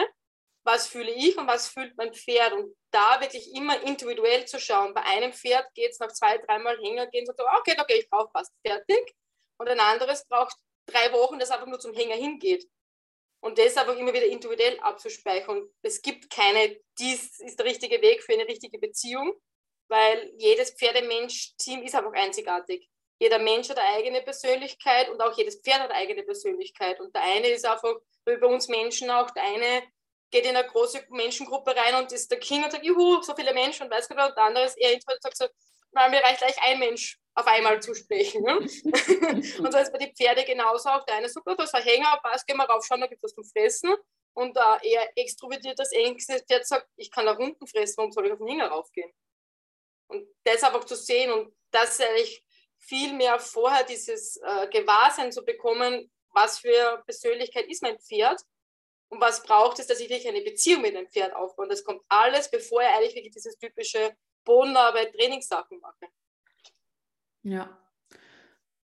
Was 0.64 0.88
fühle 0.88 1.12
ich 1.12 1.38
und 1.38 1.48
was 1.48 1.70
fühlt 1.70 1.96
mein 1.98 2.14
Pferd? 2.14 2.54
Und 2.54 2.76
da 2.92 3.22
wirklich 3.22 3.54
immer 3.54 3.82
individuell 3.84 4.46
zu 4.46 4.60
schauen. 4.60 4.94
Bei 4.94 5.04
einem 5.04 5.32
Pferd 5.32 5.72
geht 5.76 5.92
es 5.92 6.00
nach 6.00 6.12
zwei, 6.12 6.38
dreimal 6.40 6.78
Hänger 6.80 7.08
gehen, 7.08 7.26
sagt, 7.26 7.40
okay, 7.40 7.78
gehe 7.88 8.00
ich 8.00 8.10
drauf, 8.10 8.32
passt, 8.34 8.52
fertig. 8.66 9.16
Und 9.60 9.70
ein 9.70 9.80
anderes 9.80 10.28
braucht 10.28 10.58
drei 10.88 11.12
Wochen, 11.14 11.40
das 11.40 11.52
einfach 11.52 11.68
nur 11.68 11.80
zum 11.80 11.94
Hänger 11.94 12.16
hingeht. 12.16 12.68
Und 13.40 13.60
das 13.60 13.78
einfach 13.78 13.96
immer 13.96 14.14
wieder 14.14 14.26
individuell 14.26 14.80
abzuspeichern. 14.80 15.70
Es 15.84 16.02
gibt 16.02 16.30
keine, 16.32 16.80
dies 16.98 17.40
ist 17.40 17.60
der 17.60 17.68
richtige 17.68 18.02
Weg 18.02 18.24
für 18.24 18.34
eine 18.34 18.48
richtige 18.48 18.80
Beziehung, 18.80 19.34
weil 19.90 20.34
jedes 20.38 20.72
Pferdemensch-Team 20.72 21.84
ist 21.84 21.96
einfach 21.96 22.14
einzigartig. 22.14 22.90
Jeder 23.20 23.40
Mensch 23.40 23.70
hat 23.70 23.78
eine 23.78 23.98
eigene 23.98 24.22
Persönlichkeit 24.22 25.10
und 25.10 25.22
auch 25.22 25.36
jedes 25.38 25.62
Pferd 25.62 25.80
hat 25.80 25.92
eine 25.92 26.00
eigene 26.00 26.24
Persönlichkeit. 26.24 27.00
Und 27.00 27.16
der 27.16 27.24
eine 27.24 27.48
ist 27.50 27.66
einfach, 27.66 27.96
wie 28.26 28.38
bei 28.38 28.48
uns 28.48 28.68
Menschen 28.68 29.10
auch, 29.10 29.30
der 29.32 29.44
eine 29.44 29.84
geht 30.30 30.46
in 30.46 30.56
eine 30.56 30.68
große 30.68 31.06
Menschengruppe 31.10 31.76
rein 31.76 31.96
und 31.96 32.12
ist 32.12 32.30
der 32.30 32.40
King 32.40 32.64
und 32.64 32.72
sagt, 32.72 32.84
juhu, 32.84 33.22
so 33.22 33.34
viele 33.36 33.54
Menschen 33.54 33.84
und 33.84 33.92
weiß 33.92 34.10
nicht, 34.10 34.20
und 34.20 34.36
der 34.36 34.44
andere 34.44 34.66
ist 34.66 34.78
eher 34.78 34.94
und 34.94 35.22
sagt 35.22 35.38
so, 35.38 35.46
weil 35.98 36.10
mir 36.10 36.22
reicht 36.22 36.40
gleich 36.40 36.62
ein 36.64 36.80
Mensch 36.80 37.20
auf 37.36 37.48
einmal 37.48 37.82
zu 37.82 37.94
sprechen. 37.94 38.44
Ne? 38.44 38.58
und 39.60 39.72
so 39.72 39.78
ist 39.78 39.92
bei 39.92 40.00
den 40.00 40.16
Pferden 40.16 40.46
genauso 40.46 40.90
auch. 40.90 41.06
Der 41.06 41.16
eine 41.16 41.30
sagt, 41.30 41.48
oh, 41.48 41.54
das 41.54 41.74
ein 41.74 41.84
Hänger, 41.84 42.20
passt, 42.24 42.48
gehen 42.48 42.58
wir 42.58 42.66
rauf, 42.66 42.86
schauen, 42.86 43.02
da 43.02 43.08
gibt 43.08 43.24
es 43.24 43.32
was 43.32 43.36
zum 43.36 43.44
Fressen. 43.44 43.96
Und 44.34 44.56
äh, 44.56 44.90
eher 44.90 45.10
extrovertiertes, 45.18 45.92
ängstliches 45.92 46.44
Pferd 46.44 46.68
sagt, 46.68 46.88
ich 46.96 47.12
kann 47.12 47.26
da 47.26 47.34
unten 47.34 47.66
fressen, 47.68 47.98
warum 47.98 48.12
soll 48.12 48.28
ich 48.28 48.32
auf 48.32 48.38
den 48.38 48.48
Hänger 48.48 48.68
raufgehen? 48.68 49.12
Und 50.08 50.28
das 50.44 50.64
einfach 50.64 50.86
zu 50.86 50.96
sehen 50.96 51.32
und 51.32 51.56
das 51.72 52.00
eigentlich 52.00 52.44
viel 52.78 53.14
mehr 53.14 53.40
vorher 53.40 53.84
dieses 53.84 54.38
äh, 54.38 54.68
Gewahrsein 54.68 55.32
zu 55.32 55.44
bekommen, 55.44 56.12
was 56.30 56.60
für 56.60 57.02
Persönlichkeit 57.06 57.68
ist 57.68 57.82
mein 57.82 58.00
Pferd 58.00 58.42
und 59.10 59.20
was 59.20 59.44
braucht 59.44 59.80
es, 59.80 59.88
dass 59.88 60.00
ich 60.00 60.10
wirklich 60.10 60.28
eine 60.28 60.42
Beziehung 60.42 60.82
mit 60.82 60.96
dem 60.96 61.10
Pferd 61.10 61.34
aufbaue. 61.34 61.64
Und 61.64 61.72
das 61.72 61.84
kommt 61.84 62.02
alles, 62.08 62.50
bevor 62.50 62.82
ich 62.82 62.88
eigentlich 62.88 63.16
wirklich 63.16 63.34
dieses 63.34 63.58
typische 63.58 64.16
Bodenarbeit, 64.48 65.14
Trainingssachen 65.14 65.80
mache. 65.80 66.08
Ja. 67.44 67.78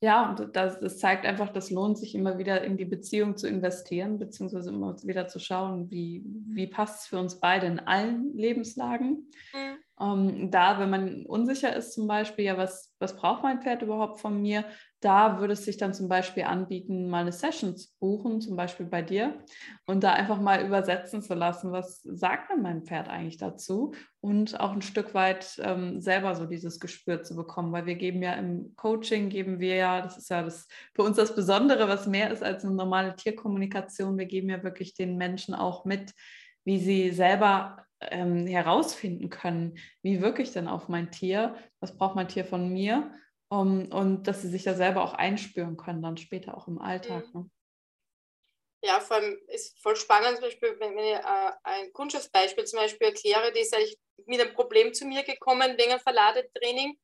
Ja, 0.02 0.30
und 0.30 0.56
das, 0.56 0.80
das, 0.80 0.98
zeigt 0.98 1.26
einfach, 1.26 1.50
das 1.50 1.72
lohnt 1.72 1.98
sich 1.98 2.16
immer 2.16 2.38
wieder 2.38 2.64
in 2.64 2.78
die 2.78 2.86
Beziehung 2.86 3.36
zu 3.36 3.50
investieren, 3.50 4.18
beziehungsweise 4.18 4.70
immer 4.70 4.96
wieder 5.04 5.28
zu 5.28 5.40
schauen, 5.40 5.92
wie, 5.92 6.24
wie 6.26 6.68
passt 6.68 7.02
es 7.02 7.08
für 7.08 7.20
uns 7.20 7.40
beide 7.42 7.68
in 7.68 7.80
allen 7.80 8.34
Lebenslagen. 8.34 9.30
Mhm. 9.54 9.69
Ähm, 10.02 10.50
da, 10.50 10.80
wenn 10.80 10.90
man 10.90 11.26
unsicher 11.26 11.76
ist, 11.76 11.94
zum 11.94 12.08
Beispiel, 12.08 12.46
ja, 12.46 12.58
was, 12.58 12.94
was 13.00 13.16
braucht 13.16 13.44
mein 13.44 13.62
Pferd 13.62 13.82
überhaupt 13.82 14.20
von 14.20 14.42
mir, 14.42 14.66
da 15.02 15.40
würde 15.40 15.54
es 15.54 15.66
sich 15.66 15.78
dann 15.78 15.94
zum 15.94 16.10
Beispiel 16.10 16.44
anbieten, 16.44 17.10
mal 17.10 17.22
eine 17.22 17.32
Session 17.32 17.76
zu 17.76 17.88
buchen, 18.00 18.42
zum 18.42 18.56
Beispiel 18.56 18.86
bei 18.86 19.02
dir, 19.02 19.40
und 19.86 20.04
da 20.04 20.14
einfach 20.14 20.40
mal 20.40 20.66
übersetzen 20.66 21.22
zu 21.22 21.34
lassen, 21.34 21.72
was 21.72 22.02
sagt 22.04 22.52
denn 22.52 22.62
mein 22.62 22.84
Pferd 22.84 23.10
eigentlich 23.10 23.38
dazu? 23.38 23.94
Und 24.22 24.60
auch 24.60 24.72
ein 24.72 24.82
Stück 24.82 25.14
weit 25.14 25.60
ähm, 25.64 26.02
selber 26.02 26.36
so 26.36 26.46
dieses 26.46 26.80
Gespür 26.80 27.24
zu 27.24 27.36
bekommen, 27.36 27.72
weil 27.72 27.86
wir 27.86 27.96
geben 27.96 28.22
ja 28.22 28.34
im 28.34 28.74
Coaching, 28.76 29.30
geben 29.30 29.60
wir 29.60 29.76
ja, 29.76 30.02
das 30.02 30.18
ist 30.18 30.30
ja 30.30 30.44
das, 30.44 30.68
für 30.94 31.04
uns 31.04 31.18
das 31.18 31.36
Besondere, 31.36 31.88
was 31.88 32.08
mehr 32.08 32.32
ist 32.32 32.44
als 32.44 32.64
eine 32.66 32.74
normale 32.74 33.16
Tierkommunikation, 33.16 34.18
wir 34.18 34.26
geben 34.26 34.50
ja 34.50 34.64
wirklich 34.64 34.94
den 34.94 35.18
Menschen 35.18 35.56
auch 35.56 35.86
mit, 35.86 36.14
wie 36.66 36.80
sie 36.80 37.12
selber 37.12 37.86
ähm, 38.02 38.48
herausfinden 38.48 39.30
können, 39.30 39.78
wie 40.02 40.22
wirke 40.22 40.42
ich 40.42 40.52
denn 40.52 40.68
auf 40.68 40.88
mein 40.88 41.12
Tier, 41.12 41.56
was 41.80 41.98
braucht 41.98 42.16
mein 42.16 42.28
Tier 42.28 42.46
von 42.46 42.70
mir 42.70 43.14
um, 43.50 43.92
und 43.92 44.24
dass 44.24 44.42
sie 44.42 44.50
sich 44.50 44.64
da 44.64 44.76
selber 44.76 45.04
auch 45.04 45.14
einspüren 45.14 45.76
können, 45.76 46.02
dann 46.02 46.18
später 46.18 46.56
auch 46.56 46.68
im 46.68 46.80
Alltag. 46.80 47.26
Mhm. 47.34 47.42
Ne? 47.42 47.50
Ja, 48.84 49.00
vor 49.02 49.18
allem 49.18 49.38
ist 49.48 49.78
voll 49.82 49.96
spannend, 49.96 50.38
zum 50.38 50.46
Beispiel, 50.46 50.80
wenn 50.80 50.98
ich 50.98 51.14
äh, 51.14 51.52
ein 51.64 51.92
Kundschaftsbeispiel 51.92 52.64
zum 52.66 52.80
Beispiel 52.80 53.08
erkläre, 53.08 53.52
die 53.52 53.60
ist 53.60 53.76
eigentlich 53.76 54.00
mit 54.26 54.40
einem 54.40 54.54
Problem 54.54 54.94
zu 54.94 55.06
mir 55.06 55.24
gekommen 55.24 55.78
wegen 55.78 55.92
einem 55.92 56.00
Verladetraining. 56.00 56.98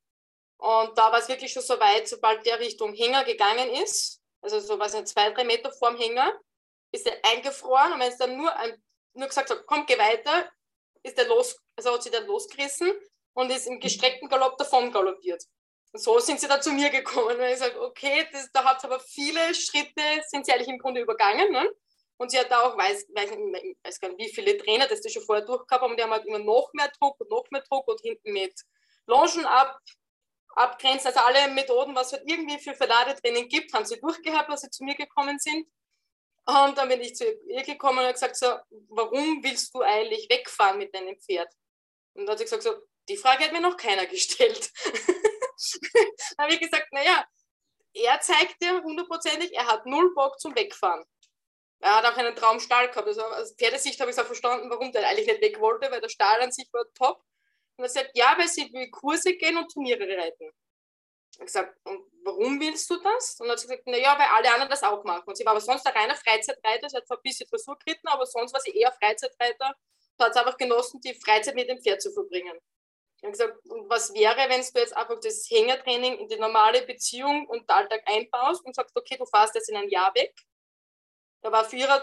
Und 0.58 0.96
da 0.96 1.12
war 1.12 1.18
es 1.18 1.28
wirklich 1.28 1.52
schon 1.52 1.62
so 1.62 1.78
weit, 1.78 2.08
sobald 2.08 2.46
der 2.46 2.58
Richtung 2.60 2.94
Hänger 2.94 3.24
gegangen 3.24 3.68
ist, 3.82 4.22
also 4.40 4.58
so 4.60 4.78
was 4.78 4.92
zwei, 5.04 5.30
drei 5.30 5.44
Meter 5.44 5.70
vorm 5.72 5.96
Hänger, 5.98 6.32
ist 6.92 7.06
er 7.06 7.18
eingefroren 7.30 7.92
und 7.92 8.00
wenn 8.00 8.08
es 8.08 8.16
dann 8.16 8.36
nur, 8.36 8.54
ein, 8.56 8.82
nur 9.14 9.28
gesagt 9.28 9.50
hat, 9.50 9.66
komm, 9.66 9.84
geh 9.84 9.98
weiter, 9.98 10.50
ist 11.06 11.18
er 11.18 11.26
los, 11.26 11.56
also 11.76 11.92
hat 11.92 12.02
sie 12.02 12.10
dann 12.10 12.26
losgerissen 12.26 12.92
und 13.34 13.50
ist 13.50 13.66
im 13.66 13.80
gestreckten 13.80 14.28
Galopp 14.28 14.58
davon 14.58 14.90
galoppiert. 14.90 15.42
Und 15.92 16.00
so 16.00 16.18
sind 16.18 16.40
sie 16.40 16.48
dann 16.48 16.62
zu 16.62 16.72
mir 16.72 16.90
gekommen, 16.90 17.38
weil 17.38 17.52
ich 17.52 17.58
sage, 17.58 17.80
okay, 17.80 18.26
das, 18.32 18.50
da 18.52 18.64
hat 18.64 18.78
es 18.78 18.84
aber 18.84 19.00
viele 19.00 19.54
Schritte, 19.54 20.02
sind 20.28 20.44
sie 20.44 20.52
eigentlich 20.52 20.68
im 20.68 20.78
Grunde 20.78 21.00
übergangen. 21.00 21.50
Ne? 21.52 21.70
Und 22.18 22.30
sie 22.30 22.38
hat 22.38 22.50
da 22.50 22.62
auch, 22.62 22.76
weiß, 22.76 23.06
weiß, 23.14 23.30
weiß 23.84 24.00
gar 24.00 24.08
nicht, 24.08 24.18
wie 24.18 24.34
viele 24.34 24.56
Trainer 24.56 24.86
das, 24.86 25.00
das 25.02 25.12
schon 25.12 25.22
vorher 25.22 25.44
durchgehabt 25.44 25.82
haben, 25.82 25.90
und 25.90 25.96
die 25.98 26.02
haben 26.02 26.12
halt 26.12 26.26
immer 26.26 26.38
noch 26.38 26.70
mehr 26.72 26.90
Druck 26.98 27.20
und 27.20 27.30
noch 27.30 27.44
mehr 27.50 27.62
Druck 27.62 27.86
und 27.88 28.00
hinten 28.00 28.32
mit 28.32 28.54
Longen 29.06 29.44
ab, 29.46 29.78
abgrenzen. 30.48 31.08
Also 31.08 31.20
alle 31.20 31.52
Methoden, 31.52 31.94
was 31.94 32.08
es 32.08 32.12
halt 32.14 32.30
irgendwie 32.30 32.58
für 32.58 32.74
Verladetraining 32.74 33.48
gibt, 33.48 33.72
haben 33.72 33.84
sie 33.84 34.00
durchgehabt, 34.00 34.50
als 34.50 34.62
sie 34.62 34.70
zu 34.70 34.82
mir 34.84 34.94
gekommen 34.94 35.38
sind. 35.38 35.66
Und 36.46 36.78
dann 36.78 36.88
bin 36.88 37.00
ich 37.00 37.16
zu 37.16 37.24
ihr 37.48 37.62
gekommen 37.64 37.98
und 37.98 38.04
habe 38.04 38.12
gesagt, 38.12 38.36
so, 38.36 38.56
warum 38.88 39.42
willst 39.42 39.74
du 39.74 39.82
eigentlich 39.82 40.28
wegfahren 40.30 40.78
mit 40.78 40.94
deinem 40.94 41.18
Pferd? 41.18 41.52
Und 42.14 42.26
dann 42.26 42.32
hat 42.32 42.38
sie 42.38 42.44
gesagt, 42.44 42.62
so, 42.62 42.74
die 43.08 43.16
Frage 43.16 43.44
hat 43.44 43.52
mir 43.52 43.60
noch 43.60 43.76
keiner 43.76 44.06
gestellt. 44.06 44.70
dann 46.36 46.44
habe 46.44 46.54
ich 46.54 46.60
gesagt, 46.60 46.86
naja, 46.92 47.26
er 47.94 48.20
zeigt 48.20 48.62
dir 48.62 48.80
hundertprozentig, 48.82 49.54
er 49.54 49.66
hat 49.66 49.86
null 49.86 50.14
Bock 50.14 50.38
zum 50.38 50.54
Wegfahren. 50.54 51.04
Er 51.80 51.96
hat 51.96 52.04
auch 52.04 52.16
einen 52.16 52.36
Traumstall 52.36 52.88
gehabt. 52.88 53.08
Also 53.08 53.22
aus 53.22 53.54
Pferdesicht 53.56 54.00
habe 54.00 54.10
ich 54.10 54.16
es 54.16 54.22
auch 54.22 54.26
verstanden, 54.26 54.70
warum 54.70 54.92
der 54.92 55.08
eigentlich 55.08 55.26
nicht 55.26 55.40
weg 55.40 55.60
wollte, 55.60 55.90
weil 55.90 56.00
der 56.00 56.08
Stall 56.08 56.40
an 56.40 56.52
sich 56.52 56.68
war 56.72 56.84
top. 56.94 57.22
Und 57.76 57.84
er 57.84 57.90
sagt, 57.90 58.10
ja, 58.14 58.34
weil 58.38 58.48
sie 58.48 58.72
will 58.72 58.90
Kurse 58.90 59.34
gehen 59.36 59.56
und 59.56 59.70
Turniere 59.70 60.04
reiten. 60.16 60.50
Habe 61.36 61.46
gesagt, 61.46 61.76
und 61.84 62.10
warum 62.24 62.60
willst 62.60 62.88
du 62.90 62.96
das? 63.02 63.36
Und 63.38 63.46
dann 63.46 63.52
hat 63.52 63.60
sie 63.60 63.66
gesagt, 63.66 63.86
naja, 63.86 64.18
weil 64.18 64.28
alle 64.28 64.52
anderen 64.52 64.70
das 64.70 64.82
auch 64.82 65.04
machen. 65.04 65.24
Und 65.26 65.36
sie 65.36 65.44
war 65.44 65.52
aber 65.52 65.60
sonst 65.60 65.86
ein 65.86 65.92
reiner 65.92 66.16
Freizeitreiter, 66.16 66.88
sie 66.88 66.96
hat 66.96 67.06
zwar 67.06 67.18
ein 67.18 67.22
bisschen 67.22 67.48
Dressur 67.48 67.78
geritten, 67.78 68.08
aber 68.08 68.26
sonst 68.26 68.52
war 68.52 68.60
sie 68.60 68.70
eher 68.70 68.92
Freizeitreiter. 68.92 69.74
Da 70.18 70.24
hat 70.24 70.34
sie 70.34 70.40
einfach 70.40 70.56
genossen, 70.56 71.00
die 71.00 71.14
Freizeit 71.14 71.54
mit 71.54 71.68
dem 71.68 71.80
Pferd 71.80 72.00
zu 72.00 72.12
verbringen. 72.12 72.58
Ich 73.18 73.22
habe 73.22 73.32
gesagt, 73.32 73.66
und 73.66 73.88
was 73.88 74.12
wäre, 74.14 74.48
wenn 74.48 74.60
du 74.60 74.80
jetzt 74.80 74.96
einfach 74.96 75.18
das 75.20 75.48
Hängertraining 75.50 76.18
in 76.18 76.28
die 76.28 76.36
normale 76.36 76.82
Beziehung 76.82 77.46
und 77.48 77.68
Alltag 77.70 78.02
einbaust 78.06 78.64
und 78.64 78.74
sagst, 78.74 78.96
okay, 78.96 79.16
du 79.16 79.24
fährst 79.26 79.54
jetzt 79.54 79.70
in 79.70 79.76
ein 79.76 79.88
Jahr 79.88 80.14
weg. 80.14 80.34
Da 81.42 81.52
war 81.52 81.64
für 81.64 81.76
ihre, 81.76 82.02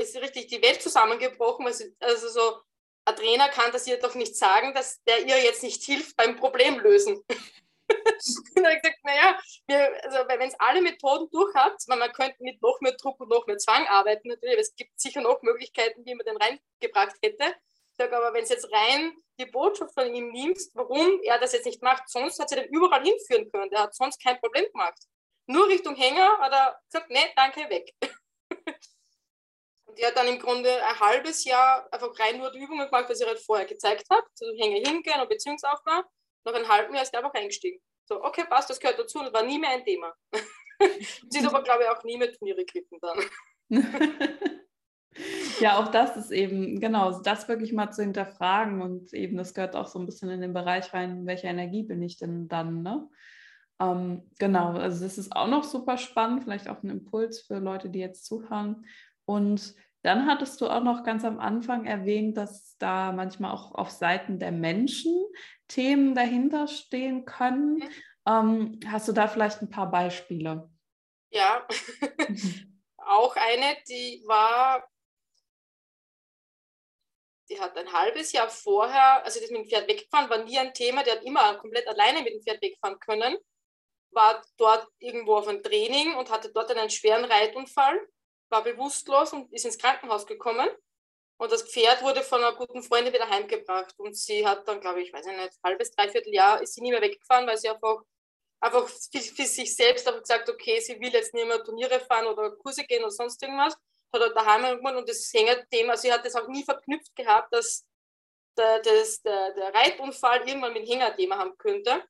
ist 0.00 0.16
richtig 0.16 0.48
die 0.48 0.62
Welt 0.62 0.82
zusammengebrochen, 0.82 1.72
sie, 1.72 1.94
also 2.00 2.28
so, 2.28 2.60
ein 3.08 3.16
Trainer 3.16 3.48
kann 3.48 3.72
das 3.72 3.86
ihr 3.86 3.98
doch 3.98 4.14
nicht 4.14 4.36
sagen, 4.36 4.74
dass 4.74 5.02
der 5.04 5.26
ihr 5.26 5.42
jetzt 5.42 5.62
nicht 5.62 5.82
hilft 5.82 6.16
beim 6.16 6.36
Problemlösen. 6.36 7.24
und 8.56 8.64
habe 8.64 8.74
ich 8.74 8.82
gesagt, 8.82 8.98
naja, 9.04 9.38
also, 10.02 10.28
wenn 10.28 10.48
es 10.48 10.60
alle 10.60 10.82
Methoden 10.82 11.28
durch 11.30 11.54
hat, 11.54 11.74
weil 11.86 11.98
man 11.98 12.12
könnte 12.12 12.36
mit 12.40 12.60
noch 12.62 12.80
mehr 12.80 12.92
Druck 12.92 13.20
und 13.20 13.30
noch 13.30 13.46
mehr 13.46 13.58
Zwang 13.58 13.86
arbeiten 13.86 14.28
natürlich, 14.28 14.54
aber 14.54 14.62
es 14.62 14.74
gibt 14.76 15.00
sicher 15.00 15.20
noch 15.20 15.42
Möglichkeiten, 15.42 16.04
wie 16.04 16.14
man 16.14 16.26
den 16.26 16.36
reingebracht 16.36 17.16
hätte. 17.22 17.44
Ich 17.44 17.96
sage 17.96 18.16
aber, 18.16 18.32
wenn 18.32 18.44
es 18.44 18.50
jetzt 18.50 18.70
rein 18.72 19.16
die 19.40 19.46
Botschaft 19.46 19.94
von 19.94 20.12
ihm 20.14 20.30
nimmst, 20.30 20.74
warum 20.74 21.20
er 21.22 21.38
das 21.38 21.52
jetzt 21.52 21.66
nicht 21.66 21.82
macht, 21.82 22.08
sonst 22.08 22.38
hat 22.38 22.48
sie 22.48 22.56
den 22.56 22.68
überall 22.68 23.02
hinführen 23.02 23.50
können. 23.50 23.70
Der 23.70 23.82
hat 23.82 23.94
sonst 23.94 24.22
kein 24.22 24.38
Problem 24.40 24.66
gemacht. 24.72 24.98
Nur 25.46 25.68
Richtung 25.68 25.94
Hänger 25.96 26.38
hat 26.38 26.52
er 26.52 26.80
gesagt, 26.90 27.10
nee, 27.10 27.32
danke, 27.34 27.68
weg. 27.70 27.94
Und 29.86 29.98
die 29.98 30.04
hat 30.04 30.16
dann 30.16 30.28
im 30.28 30.38
Grunde 30.38 30.84
ein 30.84 31.00
halbes 31.00 31.44
Jahr 31.44 31.88
einfach 31.90 32.10
rein 32.18 32.38
nur 32.38 32.52
die 32.52 32.58
Übungen 32.58 32.86
gemacht, 32.86 33.06
was 33.08 33.20
ich 33.20 33.26
halt 33.26 33.40
vorher 33.40 33.66
gezeigt 33.66 34.04
habe. 34.10 34.26
Also 34.40 34.52
Hänger 34.58 34.86
hingehen 34.86 35.20
und 35.20 35.28
Beziehungsaufbau. 35.28 36.02
Nach 36.44 36.54
einem 36.54 36.68
halben 36.68 36.94
Jahr 36.94 37.02
ist 37.02 37.12
er 37.12 37.24
einfach 37.24 37.34
eingestiegen. 37.34 37.80
So, 38.06 38.22
okay, 38.24 38.44
passt, 38.48 38.70
das 38.70 38.80
gehört 38.80 38.98
dazu 38.98 39.18
und 39.18 39.32
war 39.32 39.42
nie 39.42 39.58
mehr 39.58 39.70
ein 39.70 39.84
Thema. 39.84 40.14
Sie 41.28 41.38
ist 41.38 41.46
aber, 41.46 41.62
glaube 41.62 41.84
ich, 41.84 41.88
auch 41.90 42.02
nie 42.04 42.16
mehr 42.16 42.32
Turniere 42.32 42.64
geritten 42.64 42.98
dann. 43.00 43.20
ja, 45.60 45.78
auch 45.78 45.88
das 45.88 46.16
ist 46.16 46.30
eben, 46.30 46.80
genau, 46.80 47.20
das 47.20 47.48
wirklich 47.48 47.72
mal 47.72 47.90
zu 47.90 48.02
hinterfragen 48.02 48.80
und 48.80 49.12
eben, 49.12 49.36
das 49.36 49.52
gehört 49.52 49.76
auch 49.76 49.88
so 49.88 49.98
ein 49.98 50.06
bisschen 50.06 50.30
in 50.30 50.40
den 50.40 50.54
Bereich 50.54 50.94
rein, 50.94 51.26
welche 51.26 51.48
Energie 51.48 51.82
bin 51.82 52.02
ich 52.02 52.16
denn 52.16 52.48
dann, 52.48 52.82
ne? 52.82 53.08
Ähm, 53.80 54.28
genau, 54.38 54.72
also 54.72 55.04
das 55.04 55.18
ist 55.18 55.34
auch 55.36 55.46
noch 55.46 55.64
super 55.64 55.98
spannend, 55.98 56.42
vielleicht 56.42 56.68
auch 56.68 56.82
ein 56.82 56.90
Impuls 56.90 57.42
für 57.42 57.58
Leute, 57.58 57.90
die 57.90 58.00
jetzt 58.00 58.24
zuhören. 58.24 58.86
Und 59.24 59.74
dann 60.08 60.26
hattest 60.26 60.62
du 60.62 60.68
auch 60.68 60.82
noch 60.82 61.04
ganz 61.04 61.22
am 61.22 61.38
Anfang 61.38 61.84
erwähnt, 61.84 62.38
dass 62.38 62.78
da 62.78 63.12
manchmal 63.12 63.52
auch 63.52 63.74
auf 63.74 63.90
Seiten 63.90 64.38
der 64.38 64.52
Menschen 64.52 65.12
Themen 65.68 66.14
dahinter 66.14 66.66
stehen 66.66 67.26
können. 67.26 67.74
Mhm. 67.74 67.90
Ähm, 68.26 68.80
hast 68.90 69.06
du 69.06 69.12
da 69.12 69.28
vielleicht 69.28 69.60
ein 69.60 69.68
paar 69.68 69.90
Beispiele? 69.90 70.70
Ja, 71.30 71.68
auch 72.96 73.36
eine, 73.36 73.76
die 73.86 74.24
war, 74.26 74.82
die 77.50 77.60
hat 77.60 77.76
ein 77.76 77.92
halbes 77.92 78.32
Jahr 78.32 78.48
vorher, 78.48 79.22
also 79.26 79.40
das 79.40 79.50
mit 79.50 79.60
dem 79.60 79.68
Pferd 79.68 79.88
weggefahren, 79.88 80.30
war 80.30 80.42
nie 80.42 80.58
ein 80.58 80.72
Thema, 80.72 81.02
die 81.02 81.10
hat 81.10 81.22
immer 81.22 81.54
komplett 81.56 81.86
alleine 81.86 82.22
mit 82.22 82.32
dem 82.32 82.40
Pferd 82.40 82.62
wegfahren 82.62 82.98
können, 82.98 83.36
war 84.12 84.42
dort 84.56 84.88
irgendwo 85.00 85.36
auf 85.36 85.48
einem 85.48 85.62
Training 85.62 86.14
und 86.14 86.30
hatte 86.30 86.50
dort 86.50 86.74
einen 86.74 86.88
schweren 86.88 87.26
Reitunfall, 87.26 88.00
war 88.50 88.64
bewusstlos 88.64 89.32
und 89.32 89.52
ist 89.52 89.64
ins 89.64 89.78
Krankenhaus 89.78 90.26
gekommen 90.26 90.68
und 91.40 91.52
das 91.52 91.62
Pferd 91.62 92.02
wurde 92.02 92.22
von 92.22 92.42
einer 92.42 92.56
guten 92.56 92.82
Freundin 92.82 93.14
wieder 93.14 93.28
heimgebracht. 93.30 93.94
Und 93.96 94.16
sie 94.16 94.44
hat 94.44 94.66
dann, 94.66 94.80
glaube 94.80 95.00
ich, 95.00 95.12
weiß 95.12 95.24
ich 95.24 95.36
nicht, 95.36 95.52
halbes, 95.62 95.92
dreiviertel 95.92 96.34
Jahr 96.34 96.60
ist 96.60 96.74
sie 96.74 96.80
nie 96.80 96.90
mehr 96.90 97.00
weggefahren, 97.00 97.46
weil 97.46 97.56
sie 97.56 97.68
einfach, 97.68 98.02
einfach 98.60 98.88
für, 98.88 99.20
für 99.20 99.44
sich 99.44 99.74
selbst 99.74 100.06
einfach 100.08 100.22
gesagt 100.22 100.48
okay, 100.50 100.80
sie 100.80 101.00
will 101.00 101.12
jetzt 101.12 101.32
nicht 101.34 101.46
mehr 101.46 101.62
Turniere 101.62 102.00
fahren 102.00 102.26
oder 102.26 102.50
Kurse 102.50 102.84
gehen 102.84 103.02
oder 103.02 103.12
sonst 103.12 103.40
irgendwas. 103.40 103.74
Hat 104.12 104.20
er 104.20 104.30
daheim 104.30 104.64
irgendwann 104.64 104.96
und 104.96 105.08
das 105.08 105.32
Hängerthema, 105.32 105.96
sie 105.96 106.12
hat 106.12 106.24
das 106.24 106.34
auch 106.34 106.48
nie 106.48 106.64
verknüpft 106.64 107.14
gehabt, 107.14 107.52
dass 107.54 107.86
der, 108.56 108.80
das, 108.80 109.22
der, 109.22 109.52
der 109.54 109.72
Reitunfall 109.72 110.48
irgendwann 110.48 110.72
mit 110.72 110.88
Hängerthema 110.88 111.38
haben 111.38 111.56
könnte. 111.56 112.02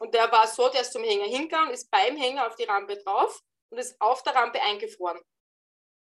Und 0.00 0.12
der 0.12 0.32
war 0.32 0.48
so, 0.48 0.68
der 0.70 0.80
ist 0.80 0.92
zum 0.92 1.04
Hänger 1.04 1.26
hingegangen, 1.26 1.72
ist 1.72 1.88
beim 1.88 2.16
Hänger 2.16 2.48
auf 2.48 2.56
die 2.56 2.64
Rampe 2.64 2.96
drauf 2.96 3.40
und 3.70 3.78
ist 3.78 4.00
auf 4.00 4.24
der 4.24 4.34
Rampe 4.34 4.60
eingefroren. 4.60 5.20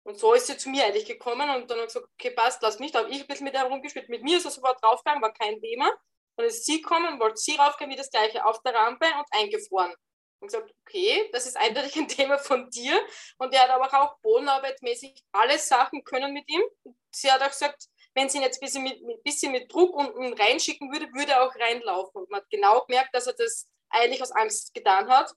Und 0.04 0.18
so 0.18 0.34
ist 0.34 0.48
sie 0.48 0.58
zu 0.58 0.70
mir 0.70 0.86
eigentlich 0.86 1.06
gekommen 1.06 1.50
und 1.50 1.70
dann 1.70 1.78
habe 1.78 1.88
ich 1.88 1.94
gesagt, 1.94 2.08
okay, 2.14 2.32
passt, 2.32 2.62
lass 2.62 2.80
mich 2.80 2.92
da. 2.92 3.00
Habe 3.00 3.12
ich 3.12 3.22
ein 3.22 3.28
bisschen 3.28 3.44
mit 3.44 3.54
ihr 3.54 3.64
rumgespielt. 3.64 4.10
Mit 4.10 4.24
mir 4.24 4.38
ist 4.38 4.46
er 4.46 4.52
sofort 4.52 4.82
draufgegangen, 4.84 5.22
war 5.22 5.34
kein 5.34 5.60
Thema. 5.62 5.92
Dann 6.38 6.48
ist 6.48 6.66
sie 6.66 6.82
gekommen, 6.82 7.20
wollte 7.20 7.38
sie 7.38 7.56
raufgehen, 7.56 7.92
wie 7.92 7.96
das 7.96 8.10
gleiche, 8.10 8.44
auf 8.46 8.62
der 8.64 8.74
Rampe 8.74 9.06
und 9.06 9.28
eingefroren. 9.32 9.94
Und 10.40 10.48
gesagt, 10.48 10.74
okay, 10.82 11.30
das 11.34 11.46
ist 11.46 11.56
eindeutig 11.56 11.96
ein 11.98 12.08
Thema 12.08 12.40
von 12.40 12.70
dir. 12.72 13.00
Und 13.38 13.54
er 13.54 13.64
hat 13.64 13.70
aber 13.70 14.02
auch 14.02 14.18
bodenarbeitmäßig 14.22 15.24
alle 15.32 15.60
Sachen 15.60 16.04
können 16.04 16.34
mit 16.34 16.50
ihm. 16.50 16.64
Sie 17.12 17.32
hat 17.32 17.44
auch 17.44 17.50
gesagt, 17.50 17.86
wenn 18.16 18.28
sie 18.28 18.40
ihn 18.40 18.44
jetzt 18.44 18.58
ein 18.58 18.66
bisschen 18.66 18.84
mit, 18.84 19.02
mit, 19.04 19.24
bisschen 19.24 19.52
mit 19.52 19.72
Druck 19.72 19.96
unten 19.96 20.34
reinschicken 20.34 20.92
würde, 20.92 21.14
würde 21.14 21.34
er 21.34 21.44
auch 21.44 21.56
reinlaufen. 21.56 22.24
Und 22.24 22.32
man 22.32 22.42
hat 22.42 22.50
genau 22.50 22.84
gemerkt, 22.86 23.14
dass 23.14 23.28
er 23.28 23.34
das 23.34 23.68
eigentlich 23.90 24.22
aus 24.22 24.32
Angst 24.32 24.74
getan 24.74 25.10
hat. 25.10 25.32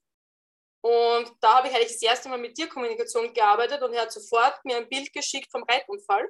Und 0.85 1.33
da 1.41 1.57
habe 1.57 1.69
ich 1.69 1.75
eigentlich 1.75 1.95
das 1.95 2.03
erste 2.03 2.29
Mal 2.29 2.37
mit 2.37 2.57
Tierkommunikation 2.57 3.33
gearbeitet 3.33 3.81
und 3.81 3.95
er 3.95 4.03
hat 4.03 4.13
sofort 4.13 4.63
mir 4.67 4.77
ein 4.77 4.87
Bild 4.87 5.11
geschickt 5.15 5.51
vom 5.51 5.63
Reitunfall. 5.63 6.29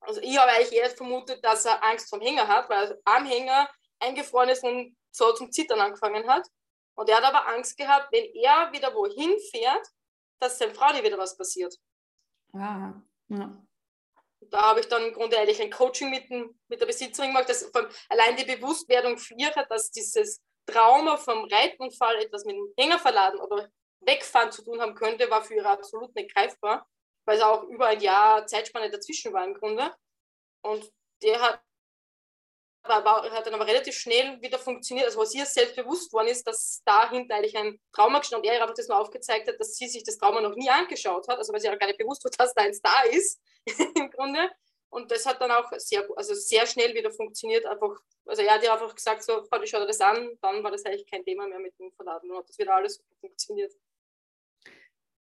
Also 0.00 0.20
ich 0.20 0.36
habe 0.36 0.52
eigentlich 0.52 0.74
erst 0.74 0.98
vermutet, 0.98 1.42
dass 1.42 1.64
er 1.64 1.82
Angst 1.82 2.10
vom 2.10 2.20
Hänger 2.20 2.46
hat, 2.46 2.68
weil 2.68 2.90
er 2.90 2.98
am 3.06 3.24
Hänger 3.24 3.66
eingefroren 3.98 4.50
ist 4.50 4.62
und 4.62 4.94
so 5.10 5.32
zum 5.32 5.50
Zittern 5.50 5.80
angefangen 5.80 6.28
hat. 6.28 6.46
Und 6.96 7.08
er 7.08 7.16
hat 7.16 7.24
aber 7.24 7.48
Angst 7.48 7.78
gehabt, 7.78 8.12
wenn 8.12 8.26
er 8.34 8.70
wieder 8.72 8.94
wohin 8.94 9.34
fährt, 9.50 9.86
dass 10.38 10.58
seiner 10.58 10.74
Frau 10.74 10.92
nicht 10.92 11.04
wieder 11.04 11.16
was 11.16 11.34
passiert. 11.34 11.74
Ah, 12.52 12.92
ja. 13.28 13.56
Da 14.50 14.60
habe 14.60 14.80
ich 14.80 14.88
dann 14.88 15.02
im 15.02 15.14
Grunde 15.14 15.38
eigentlich 15.38 15.62
ein 15.62 15.70
Coaching 15.70 16.10
mit, 16.10 16.28
mit 16.28 16.78
der 16.78 16.84
Besitzerin 16.84 17.30
gemacht, 17.30 17.48
dass 17.48 17.72
allein 18.10 18.36
die 18.36 18.44
Bewusstwerdung 18.44 19.16
für 19.16 19.34
ihre, 19.38 19.66
dass 19.66 19.90
dieses 19.90 20.42
Trauma 20.66 21.16
vom 21.16 21.44
Reitunfall 21.44 22.16
etwas 22.16 22.44
mit 22.44 22.56
dem 22.56 22.72
Hänger 22.76 22.98
verladen 22.98 23.40
oder 23.40 23.70
wegfahren 24.00 24.52
zu 24.52 24.62
tun 24.62 24.80
haben 24.80 24.94
könnte, 24.94 25.30
war 25.30 25.42
für 25.42 25.54
ihre 25.54 25.68
absolut 25.68 26.14
nicht 26.14 26.34
greifbar, 26.34 26.88
weil 27.24 27.36
es 27.36 27.42
auch 27.42 27.64
über 27.64 27.86
ein 27.86 28.00
Jahr 28.00 28.46
Zeitspanne 28.46 28.90
dazwischen 28.90 29.32
war 29.32 29.44
im 29.44 29.54
Grunde. 29.54 29.94
Und 30.62 30.90
der 31.22 31.40
hat, 31.40 31.62
hat 32.84 33.46
dann 33.46 33.54
aber 33.54 33.66
relativ 33.66 33.96
schnell 33.96 34.40
wieder 34.42 34.58
funktioniert, 34.58 35.06
also 35.06 35.20
was 35.20 35.34
ihr 35.34 35.46
selbst 35.46 35.76
bewusst 35.76 36.12
worden 36.12 36.28
ist, 36.28 36.46
dass 36.46 36.82
dahinter 36.84 37.36
eigentlich 37.36 37.56
ein 37.56 37.80
Trauma 37.92 38.18
gestanden 38.18 38.48
und 38.48 38.54
er 38.54 38.62
einfach 38.62 38.74
das 38.74 38.88
nur 38.88 38.98
aufgezeigt 38.98 39.48
hat, 39.48 39.58
dass 39.58 39.74
sie 39.74 39.88
sich 39.88 40.04
das 40.04 40.18
Trauma 40.18 40.40
noch 40.40 40.54
nie 40.54 40.70
angeschaut 40.70 41.26
hat, 41.28 41.38
also 41.38 41.52
weil 41.52 41.60
sie 41.60 41.68
auch 41.68 41.78
gar 41.78 41.86
nicht 41.86 41.98
bewusst 41.98 42.24
war, 42.24 42.30
dass 42.38 42.54
da 42.54 42.62
eins 42.62 42.80
da 42.80 43.02
ist 43.10 43.40
im 43.96 44.10
Grunde. 44.10 44.50
Und 44.88 45.10
das 45.10 45.26
hat 45.26 45.40
dann 45.40 45.50
auch 45.50 45.70
sehr, 45.76 46.06
also 46.16 46.34
sehr 46.34 46.66
schnell 46.66 46.94
wieder 46.94 47.10
funktioniert. 47.10 47.66
Einfach, 47.66 48.00
also 48.24 48.42
er 48.42 48.54
hat 48.54 48.64
ja 48.64 48.72
einfach 48.72 48.94
gesagt, 48.94 49.22
so, 49.22 49.42
ich 49.62 49.70
schaue 49.70 49.86
das 49.86 50.00
an, 50.00 50.30
dann 50.40 50.62
war 50.62 50.70
das 50.70 50.84
eigentlich 50.84 51.06
kein 51.10 51.24
Thema 51.24 51.46
mehr 51.48 51.58
mit 51.58 51.78
dem 51.78 51.92
Verladen 51.92 52.30
und 52.30 52.38
hat 52.38 52.48
das 52.48 52.58
wieder 52.58 52.74
alles 52.74 53.02
funktioniert. 53.20 53.72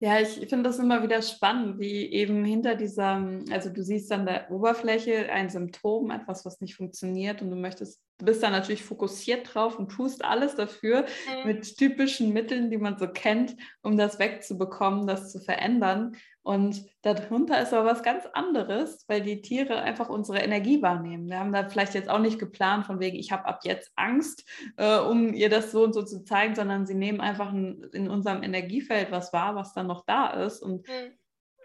Ja, 0.02 0.18
ich 0.18 0.30
finde 0.48 0.62
das 0.62 0.78
immer 0.78 1.02
wieder 1.02 1.20
spannend, 1.20 1.78
wie 1.78 2.10
eben 2.10 2.42
hinter 2.42 2.74
dieser, 2.74 3.22
also 3.50 3.68
du 3.68 3.82
siehst 3.82 4.10
an 4.12 4.24
der 4.24 4.50
Oberfläche 4.50 5.30
ein 5.30 5.50
Symptom, 5.50 6.10
etwas, 6.10 6.46
was 6.46 6.58
nicht 6.62 6.74
funktioniert 6.74 7.42
und 7.42 7.50
du 7.50 7.56
möchtest, 7.56 8.02
du 8.20 8.26
bist 8.26 8.42
da 8.42 8.50
natürlich 8.50 8.84
fokussiert 8.84 9.52
drauf 9.52 9.78
und 9.78 9.90
tust 9.90 10.24
alles 10.24 10.54
dafür 10.54 11.02
mhm. 11.02 11.46
mit 11.46 11.76
typischen 11.76 12.32
Mitteln, 12.32 12.70
die 12.70 12.78
man 12.78 12.98
so 12.98 13.08
kennt, 13.08 13.56
um 13.82 13.96
das 13.96 14.18
wegzubekommen, 14.18 15.06
das 15.06 15.32
zu 15.32 15.40
verändern. 15.40 16.16
Und 16.42 16.86
darunter 17.02 17.60
ist 17.60 17.74
aber 17.74 17.90
was 17.90 18.02
ganz 18.02 18.24
anderes, 18.32 19.04
weil 19.08 19.20
die 19.20 19.42
Tiere 19.42 19.82
einfach 19.82 20.08
unsere 20.08 20.38
Energie 20.38 20.80
wahrnehmen. 20.80 21.28
Wir 21.28 21.38
haben 21.38 21.52
da 21.52 21.68
vielleicht 21.68 21.94
jetzt 21.94 22.08
auch 22.08 22.18
nicht 22.18 22.38
geplant, 22.38 22.86
von 22.86 22.98
wegen, 23.00 23.18
ich 23.18 23.32
habe 23.32 23.46
ab 23.46 23.60
jetzt 23.64 23.92
Angst, 23.96 24.48
äh, 24.76 24.98
um 24.98 25.34
ihr 25.34 25.48
das 25.50 25.70
so 25.70 25.84
und 25.84 25.92
so 25.92 26.02
zu 26.02 26.24
zeigen, 26.24 26.54
sondern 26.54 26.86
sie 26.86 26.94
nehmen 26.94 27.20
einfach 27.20 27.52
in, 27.52 27.82
in 27.92 28.08
unserem 28.08 28.42
Energiefeld 28.42 29.10
was 29.10 29.32
wahr, 29.32 29.54
was 29.54 29.74
dann 29.74 29.86
noch 29.86 30.04
da 30.06 30.30
ist 30.30 30.62
und 30.62 30.86
mhm. 30.88 31.12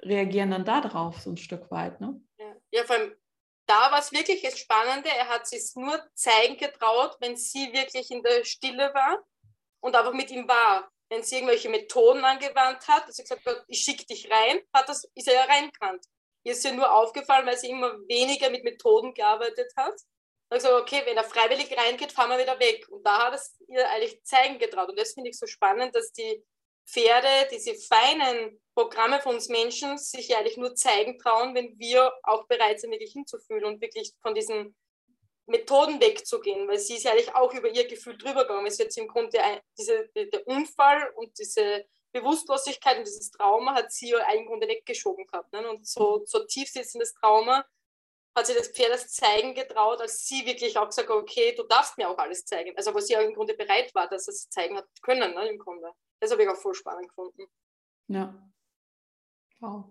reagieren 0.03 0.51
dann 0.51 0.65
darauf 0.65 1.19
so 1.19 1.31
ein 1.31 1.37
Stück 1.37 1.71
weit. 1.71 2.01
Ne? 2.01 2.19
Ja. 2.37 2.45
ja, 2.71 2.83
vor 2.83 2.95
allem 2.97 3.11
da 3.65 3.91
war 3.91 3.99
es 3.99 4.11
wirklich 4.11 4.41
das 4.41 4.59
Spannende, 4.59 5.09
er 5.09 5.29
hat 5.29 5.47
sich 5.47 5.71
nur 5.75 5.99
zeigen 6.13 6.57
getraut, 6.57 7.17
wenn 7.19 7.35
sie 7.35 7.73
wirklich 7.73 8.11
in 8.11 8.21
der 8.23 8.43
Stille 8.43 8.93
war 8.93 9.23
und 9.79 9.95
einfach 9.95 10.13
mit 10.13 10.31
ihm 10.31 10.47
war 10.47 10.89
wenn 11.09 11.23
sie 11.23 11.35
irgendwelche 11.35 11.69
Methoden 11.69 12.23
angewandt 12.23 12.87
hat, 12.87 13.07
dass 13.07 13.15
sie 13.15 13.23
gesagt 13.23 13.45
hat, 13.45 13.63
ich 13.67 13.79
schicke 13.79 14.05
dich 14.05 14.29
rein, 14.31 14.59
hat 14.73 14.89
das, 14.89 15.03
ist 15.13 15.27
er 15.27 15.35
ja 15.35 15.43
reinkannt. 15.45 16.03
Ihr 16.43 16.53
ist 16.53 16.63
ja 16.63 16.71
nur 16.71 16.91
aufgefallen, 16.91 17.45
weil 17.45 17.57
sie 17.57 17.69
immer 17.69 17.93
weniger 18.07 18.49
mit 18.49 18.63
Methoden 18.63 19.13
gearbeitet 19.13 19.71
hat. 19.75 19.93
Dann 20.49 20.59
gesagt, 20.59 20.75
okay, 20.75 21.01
wenn 21.05 21.17
er 21.17 21.23
freiwillig 21.23 21.75
reingeht, 21.75 22.11
fahren 22.11 22.29
wir 22.29 22.39
wieder 22.39 22.59
weg. 22.59 22.87
Und 22.89 23.03
da 23.03 23.27
hat 23.27 23.35
es 23.35 23.59
ihr 23.67 23.89
eigentlich 23.89 24.23
zeigen 24.23 24.59
getraut. 24.59 24.89
Und 24.89 24.99
das 24.99 25.13
finde 25.13 25.29
ich 25.31 25.39
so 25.39 25.47
spannend, 25.47 25.95
dass 25.95 26.11
die 26.11 26.43
Pferde, 26.85 27.47
diese 27.51 27.75
feinen 27.75 28.61
Programme 28.73 29.21
von 29.21 29.35
uns 29.35 29.49
Menschen 29.49 29.97
sich 29.97 30.35
eigentlich 30.35 30.57
nur 30.57 30.75
zeigen 30.75 31.17
trauen, 31.17 31.55
wenn 31.55 31.77
wir 31.79 32.13
auch 32.23 32.45
bereit 32.47 32.79
sind, 32.79 32.91
wirklich 32.91 33.13
hinzufühlen 33.13 33.65
und 33.65 33.81
wirklich 33.81 34.13
von 34.21 34.35
diesen 34.35 34.75
Methoden 35.47 36.01
wegzugehen, 36.01 36.67
weil 36.67 36.79
sie 36.79 36.95
ist 36.95 37.03
ja 37.03 37.11
eigentlich 37.11 37.33
auch 37.33 37.53
über 37.53 37.69
ihr 37.69 37.87
Gefühl 37.87 38.17
drüber 38.17 38.43
gegangen. 38.43 38.65
Es 38.65 38.77
jetzt 38.77 38.97
im 38.97 39.07
Grunde 39.07 39.39
diese, 39.77 40.09
der 40.15 40.47
Unfall 40.47 41.11
und 41.15 41.37
diese 41.37 41.85
Bewusstlosigkeit 42.11 42.97
und 42.97 43.07
dieses 43.07 43.31
Trauma 43.31 43.75
hat 43.75 43.91
sie 43.91 44.09
ja 44.09 44.31
im 44.33 44.45
Grunde 44.45 44.67
weggeschoben 44.67 45.25
gehabt. 45.27 45.51
Ne? 45.53 45.69
Und 45.69 45.87
so, 45.87 46.23
so 46.25 46.45
tief 46.45 46.69
sitzendes 46.69 47.13
Trauma 47.13 47.65
hat 48.35 48.47
sie 48.47 48.53
das 48.53 48.67
Pferd 48.67 48.91
das 48.91 49.07
zeigen 49.13 49.53
getraut, 49.53 50.01
als 50.01 50.25
sie 50.27 50.45
wirklich 50.45 50.77
auch 50.77 50.87
gesagt 50.87 51.09
hat, 51.09 51.15
okay, 51.15 51.53
du 51.55 51.63
darfst 51.63 51.97
mir 51.97 52.09
auch 52.09 52.17
alles 52.17 52.45
zeigen. 52.45 52.73
Also 52.75 52.93
wo 52.93 52.99
sie 52.99 53.15
auch 53.15 53.21
im 53.21 53.33
Grunde 53.33 53.53
bereit 53.53 53.93
war, 53.95 54.09
dass 54.09 54.27
es 54.27 54.49
zeigen 54.49 54.77
hat 54.77 54.87
können, 55.01 55.33
ne, 55.33 55.47
im 55.47 55.57
Grunde. 55.57 55.89
Das 56.19 56.31
habe 56.31 56.43
ich 56.43 56.49
auch 56.49 56.57
voll 56.57 56.73
spannend 56.73 57.07
gefunden. 57.07 57.45
Ja. 58.07 58.35
Wow. 59.59 59.85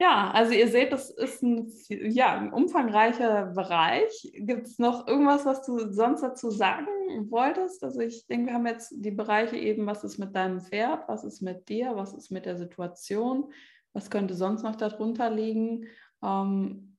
Ja, 0.00 0.32
also 0.32 0.52
ihr 0.52 0.66
seht, 0.66 0.92
das 0.92 1.10
ist 1.10 1.42
ein, 1.42 1.72
ja, 1.88 2.36
ein 2.36 2.52
umfangreicher 2.52 3.52
Bereich. 3.54 4.32
Gibt 4.34 4.66
es 4.66 4.80
noch 4.80 5.06
irgendwas, 5.06 5.44
was 5.44 5.64
du 5.64 5.92
sonst 5.92 6.22
dazu 6.22 6.50
sagen 6.50 7.30
wolltest? 7.30 7.84
Also 7.84 8.00
ich 8.00 8.26
denke, 8.26 8.46
wir 8.46 8.54
haben 8.54 8.66
jetzt 8.66 8.92
die 8.96 9.12
Bereiche 9.12 9.56
eben, 9.56 9.86
was 9.86 10.02
ist 10.02 10.18
mit 10.18 10.34
deinem 10.34 10.60
Pferd, 10.60 11.08
was 11.08 11.22
ist 11.22 11.40
mit 11.40 11.68
dir, 11.68 11.94
was 11.94 12.14
ist 12.14 12.32
mit 12.32 12.46
der 12.46 12.56
Situation, 12.56 13.52
was 13.92 14.10
könnte 14.10 14.34
sonst 14.34 14.64
noch 14.64 14.74
darunter 14.74 15.30
liegen, 15.30 15.86
ähm, 16.20 16.91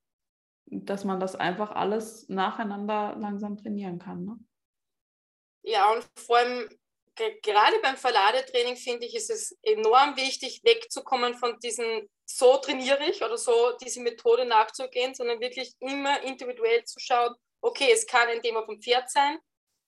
dass 0.65 1.03
man 1.03 1.19
das 1.19 1.35
einfach 1.35 1.71
alles 1.71 2.27
nacheinander 2.29 3.15
langsam 3.19 3.57
trainieren 3.57 3.99
kann. 3.99 4.25
Ne? 4.25 4.39
Ja, 5.63 5.91
und 5.91 6.05
vor 6.15 6.37
allem 6.37 6.69
gerade 7.15 7.79
beim 7.81 7.95
Verladetraining 7.95 8.75
finde 8.75 9.05
ich, 9.05 9.15
ist 9.15 9.29
es 9.29 9.57
enorm 9.61 10.15
wichtig, 10.17 10.61
wegzukommen 10.63 11.35
von 11.35 11.59
diesen, 11.59 12.09
so 12.25 12.57
trainiere 12.57 13.05
ich 13.09 13.23
oder 13.23 13.37
so 13.37 13.73
diese 13.81 14.01
Methode 14.01 14.45
nachzugehen, 14.45 15.13
sondern 15.13 15.39
wirklich 15.39 15.73
immer 15.79 16.21
individuell 16.23 16.83
zu 16.85 16.99
schauen, 16.99 17.35
okay, 17.61 17.91
es 17.91 18.05
kann 18.05 18.27
ein 18.29 18.41
Thema 18.41 18.65
vom 18.65 18.81
Pferd 18.81 19.09
sein, 19.09 19.37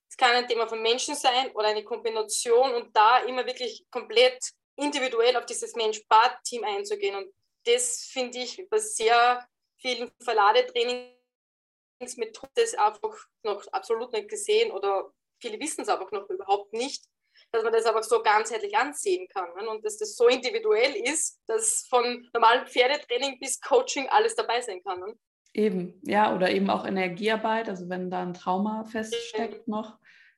es 0.10 0.18
kann 0.18 0.36
ein 0.36 0.48
Thema 0.48 0.68
vom 0.68 0.82
Menschen 0.82 1.16
sein 1.16 1.52
oder 1.54 1.70
eine 1.70 1.84
Kombination 1.84 2.74
und 2.76 2.96
da 2.96 3.20
immer 3.20 3.46
wirklich 3.46 3.86
komplett 3.90 4.40
individuell 4.76 5.36
auf 5.36 5.46
dieses 5.46 5.76
Mensch-Bad-Team 5.76 6.64
einzugehen. 6.64 7.16
Und 7.16 7.34
das 7.66 8.08
finde 8.12 8.40
ich 8.40 8.64
bei 8.70 8.78
sehr 8.78 9.46
vielen 9.86 10.12
Verladetrainingsmethoden 10.22 12.80
einfach 12.80 13.16
noch 13.44 13.68
absolut 13.72 14.12
nicht 14.14 14.30
gesehen 14.30 14.72
oder 14.72 15.12
viele 15.40 15.60
wissen 15.60 15.82
es 15.82 15.90
einfach 15.90 16.12
noch 16.12 16.28
überhaupt 16.30 16.74
nicht 16.74 17.06
dass 17.52 17.64
man 17.64 17.74
das 17.74 17.86
einfach 17.86 18.04
so 18.04 18.22
ganzheitlich 18.22 18.78
ansehen 18.78 19.28
kann 19.28 19.48
ne? 19.60 19.70
und 19.70 19.86
dass 19.86 19.98
das 19.98 20.16
so 20.16 20.28
individuell 20.28 20.96
ist, 20.96 21.40
dass 21.48 21.86
von 21.90 22.28
normalem 22.34 22.68
Pferdetraining 22.68 23.40
bis 23.40 23.62
Coaching 23.62 24.08
alles 24.10 24.36
dabei 24.36 24.62
sein 24.62 24.82
kann. 24.84 25.00
Ne? 25.00 25.18
Eben, 25.54 26.02
ja, 26.04 26.36
oder 26.36 26.52
eben 26.52 26.70
auch 26.70 26.86
Energiearbeit, 26.86 27.70
also 27.70 27.88
wenn 27.88 28.10
da 28.10 28.22
ein 28.22 28.34
Trauma 28.34 28.84
feststeckt 28.84 29.68
noch, 29.68 29.98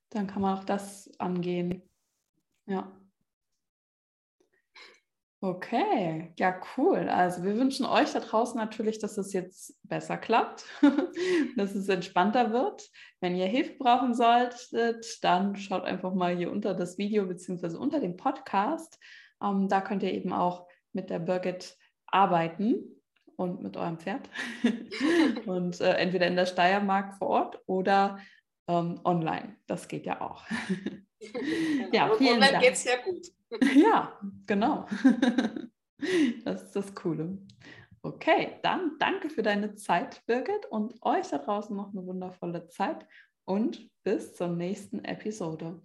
dann 0.10 0.28
kann 0.28 0.42
man 0.42 0.58
auch 0.58 0.64
das 0.64 1.10
angehen. 1.18 1.90
Ja. 2.68 2.92
Okay, 5.48 6.34
ja, 6.38 6.60
cool. 6.76 7.08
Also 7.08 7.42
wir 7.44 7.56
wünschen 7.56 7.86
euch 7.86 8.12
da 8.12 8.20
draußen 8.20 8.60
natürlich, 8.60 9.00
dass 9.00 9.18
es 9.18 9.32
jetzt 9.32 9.80
besser 9.84 10.18
klappt, 10.18 10.66
dass 11.56 11.74
es 11.74 11.88
entspannter 11.88 12.52
wird. 12.52 12.90
Wenn 13.22 13.34
ihr 13.34 13.46
Hilfe 13.46 13.78
brauchen 13.80 14.14
solltet, 14.14 15.24
dann 15.24 15.56
schaut 15.56 15.86
einfach 15.86 16.14
mal 16.14 16.36
hier 16.36 16.52
unter 16.52 16.74
das 16.74 16.98
Video 16.98 17.26
beziehungsweise 17.28 17.80
unter 17.80 18.02
dem 18.02 18.18
Podcast. 18.18 19.00
Ähm, 19.42 19.70
da 19.70 19.80
könnt 19.80 20.04
ihr 20.04 20.14
eben 20.14 20.34
auch 20.34 20.68
mit 20.92 21.10
der 21.10 21.20
Birgit 21.20 21.78
arbeiten 22.08 22.84
und 23.38 23.64
mit 23.64 23.78
eurem 23.78 24.00
Pferd. 24.00 24.30
und 25.46 25.80
äh, 25.80 25.94
entweder 25.94 26.28
in 26.28 26.36
der 26.36 26.46
Steiermark 26.46 27.14
vor 27.20 27.30
Ort 27.30 27.62
oder 27.68 28.20
ähm, 28.68 29.00
online. 29.06 29.56
Das 29.66 29.88
geht 29.88 30.06
ja 30.06 30.20
auch. 30.20 30.44
Ja, 31.92 32.12
vielen 32.18 32.44
online 32.44 32.60
geht 32.60 32.74
es 32.74 32.84
sehr 32.84 32.98
gut. 33.00 33.28
ja, 33.76 34.20
genau. 34.46 34.88
das 36.44 36.64
ist 36.64 36.76
das 36.76 36.94
Coole. 36.96 37.38
Okay, 38.02 38.56
dann 38.64 38.92
danke 39.00 39.30
für 39.30 39.44
deine 39.44 39.76
Zeit, 39.76 40.22
Birgit, 40.26 40.66
und 40.70 40.94
euch 41.02 41.28
da 41.30 41.40
draußen 41.40 41.76
noch 41.76 41.92
eine 41.92 42.06
wundervolle 42.06 42.68
Zeit 42.68 43.06
und 43.46 43.90
bis 44.04 44.36
zur 44.36 44.50
nächsten 44.50 45.04
Episode. 45.04 45.82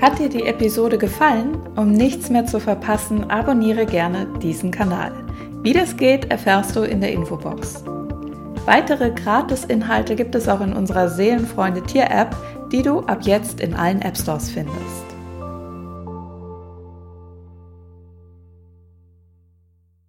Hat 0.00 0.18
dir 0.18 0.28
die 0.28 0.46
Episode 0.46 0.96
gefallen? 0.96 1.54
Um 1.76 1.92
nichts 1.92 2.30
mehr 2.30 2.46
zu 2.46 2.58
verpassen, 2.58 3.30
abonniere 3.30 3.84
gerne 3.84 4.26
diesen 4.38 4.70
Kanal. 4.70 5.12
Wie 5.62 5.74
das 5.74 5.96
geht, 5.96 6.30
erfährst 6.30 6.74
du 6.74 6.82
in 6.82 7.00
der 7.00 7.12
Infobox. 7.12 7.84
Weitere 8.64 9.10
Gratis-Inhalte 9.10 10.16
gibt 10.16 10.34
es 10.34 10.48
auch 10.48 10.60
in 10.60 10.72
unserer 10.72 11.08
Seelenfreunde 11.08 11.82
Tier-App, 11.82 12.34
die 12.72 12.82
du 12.82 13.00
ab 13.00 13.22
jetzt 13.22 13.60
in 13.60 13.74
allen 13.74 14.02
App 14.02 14.16
Stores 14.16 14.50
findest. 14.50 15.09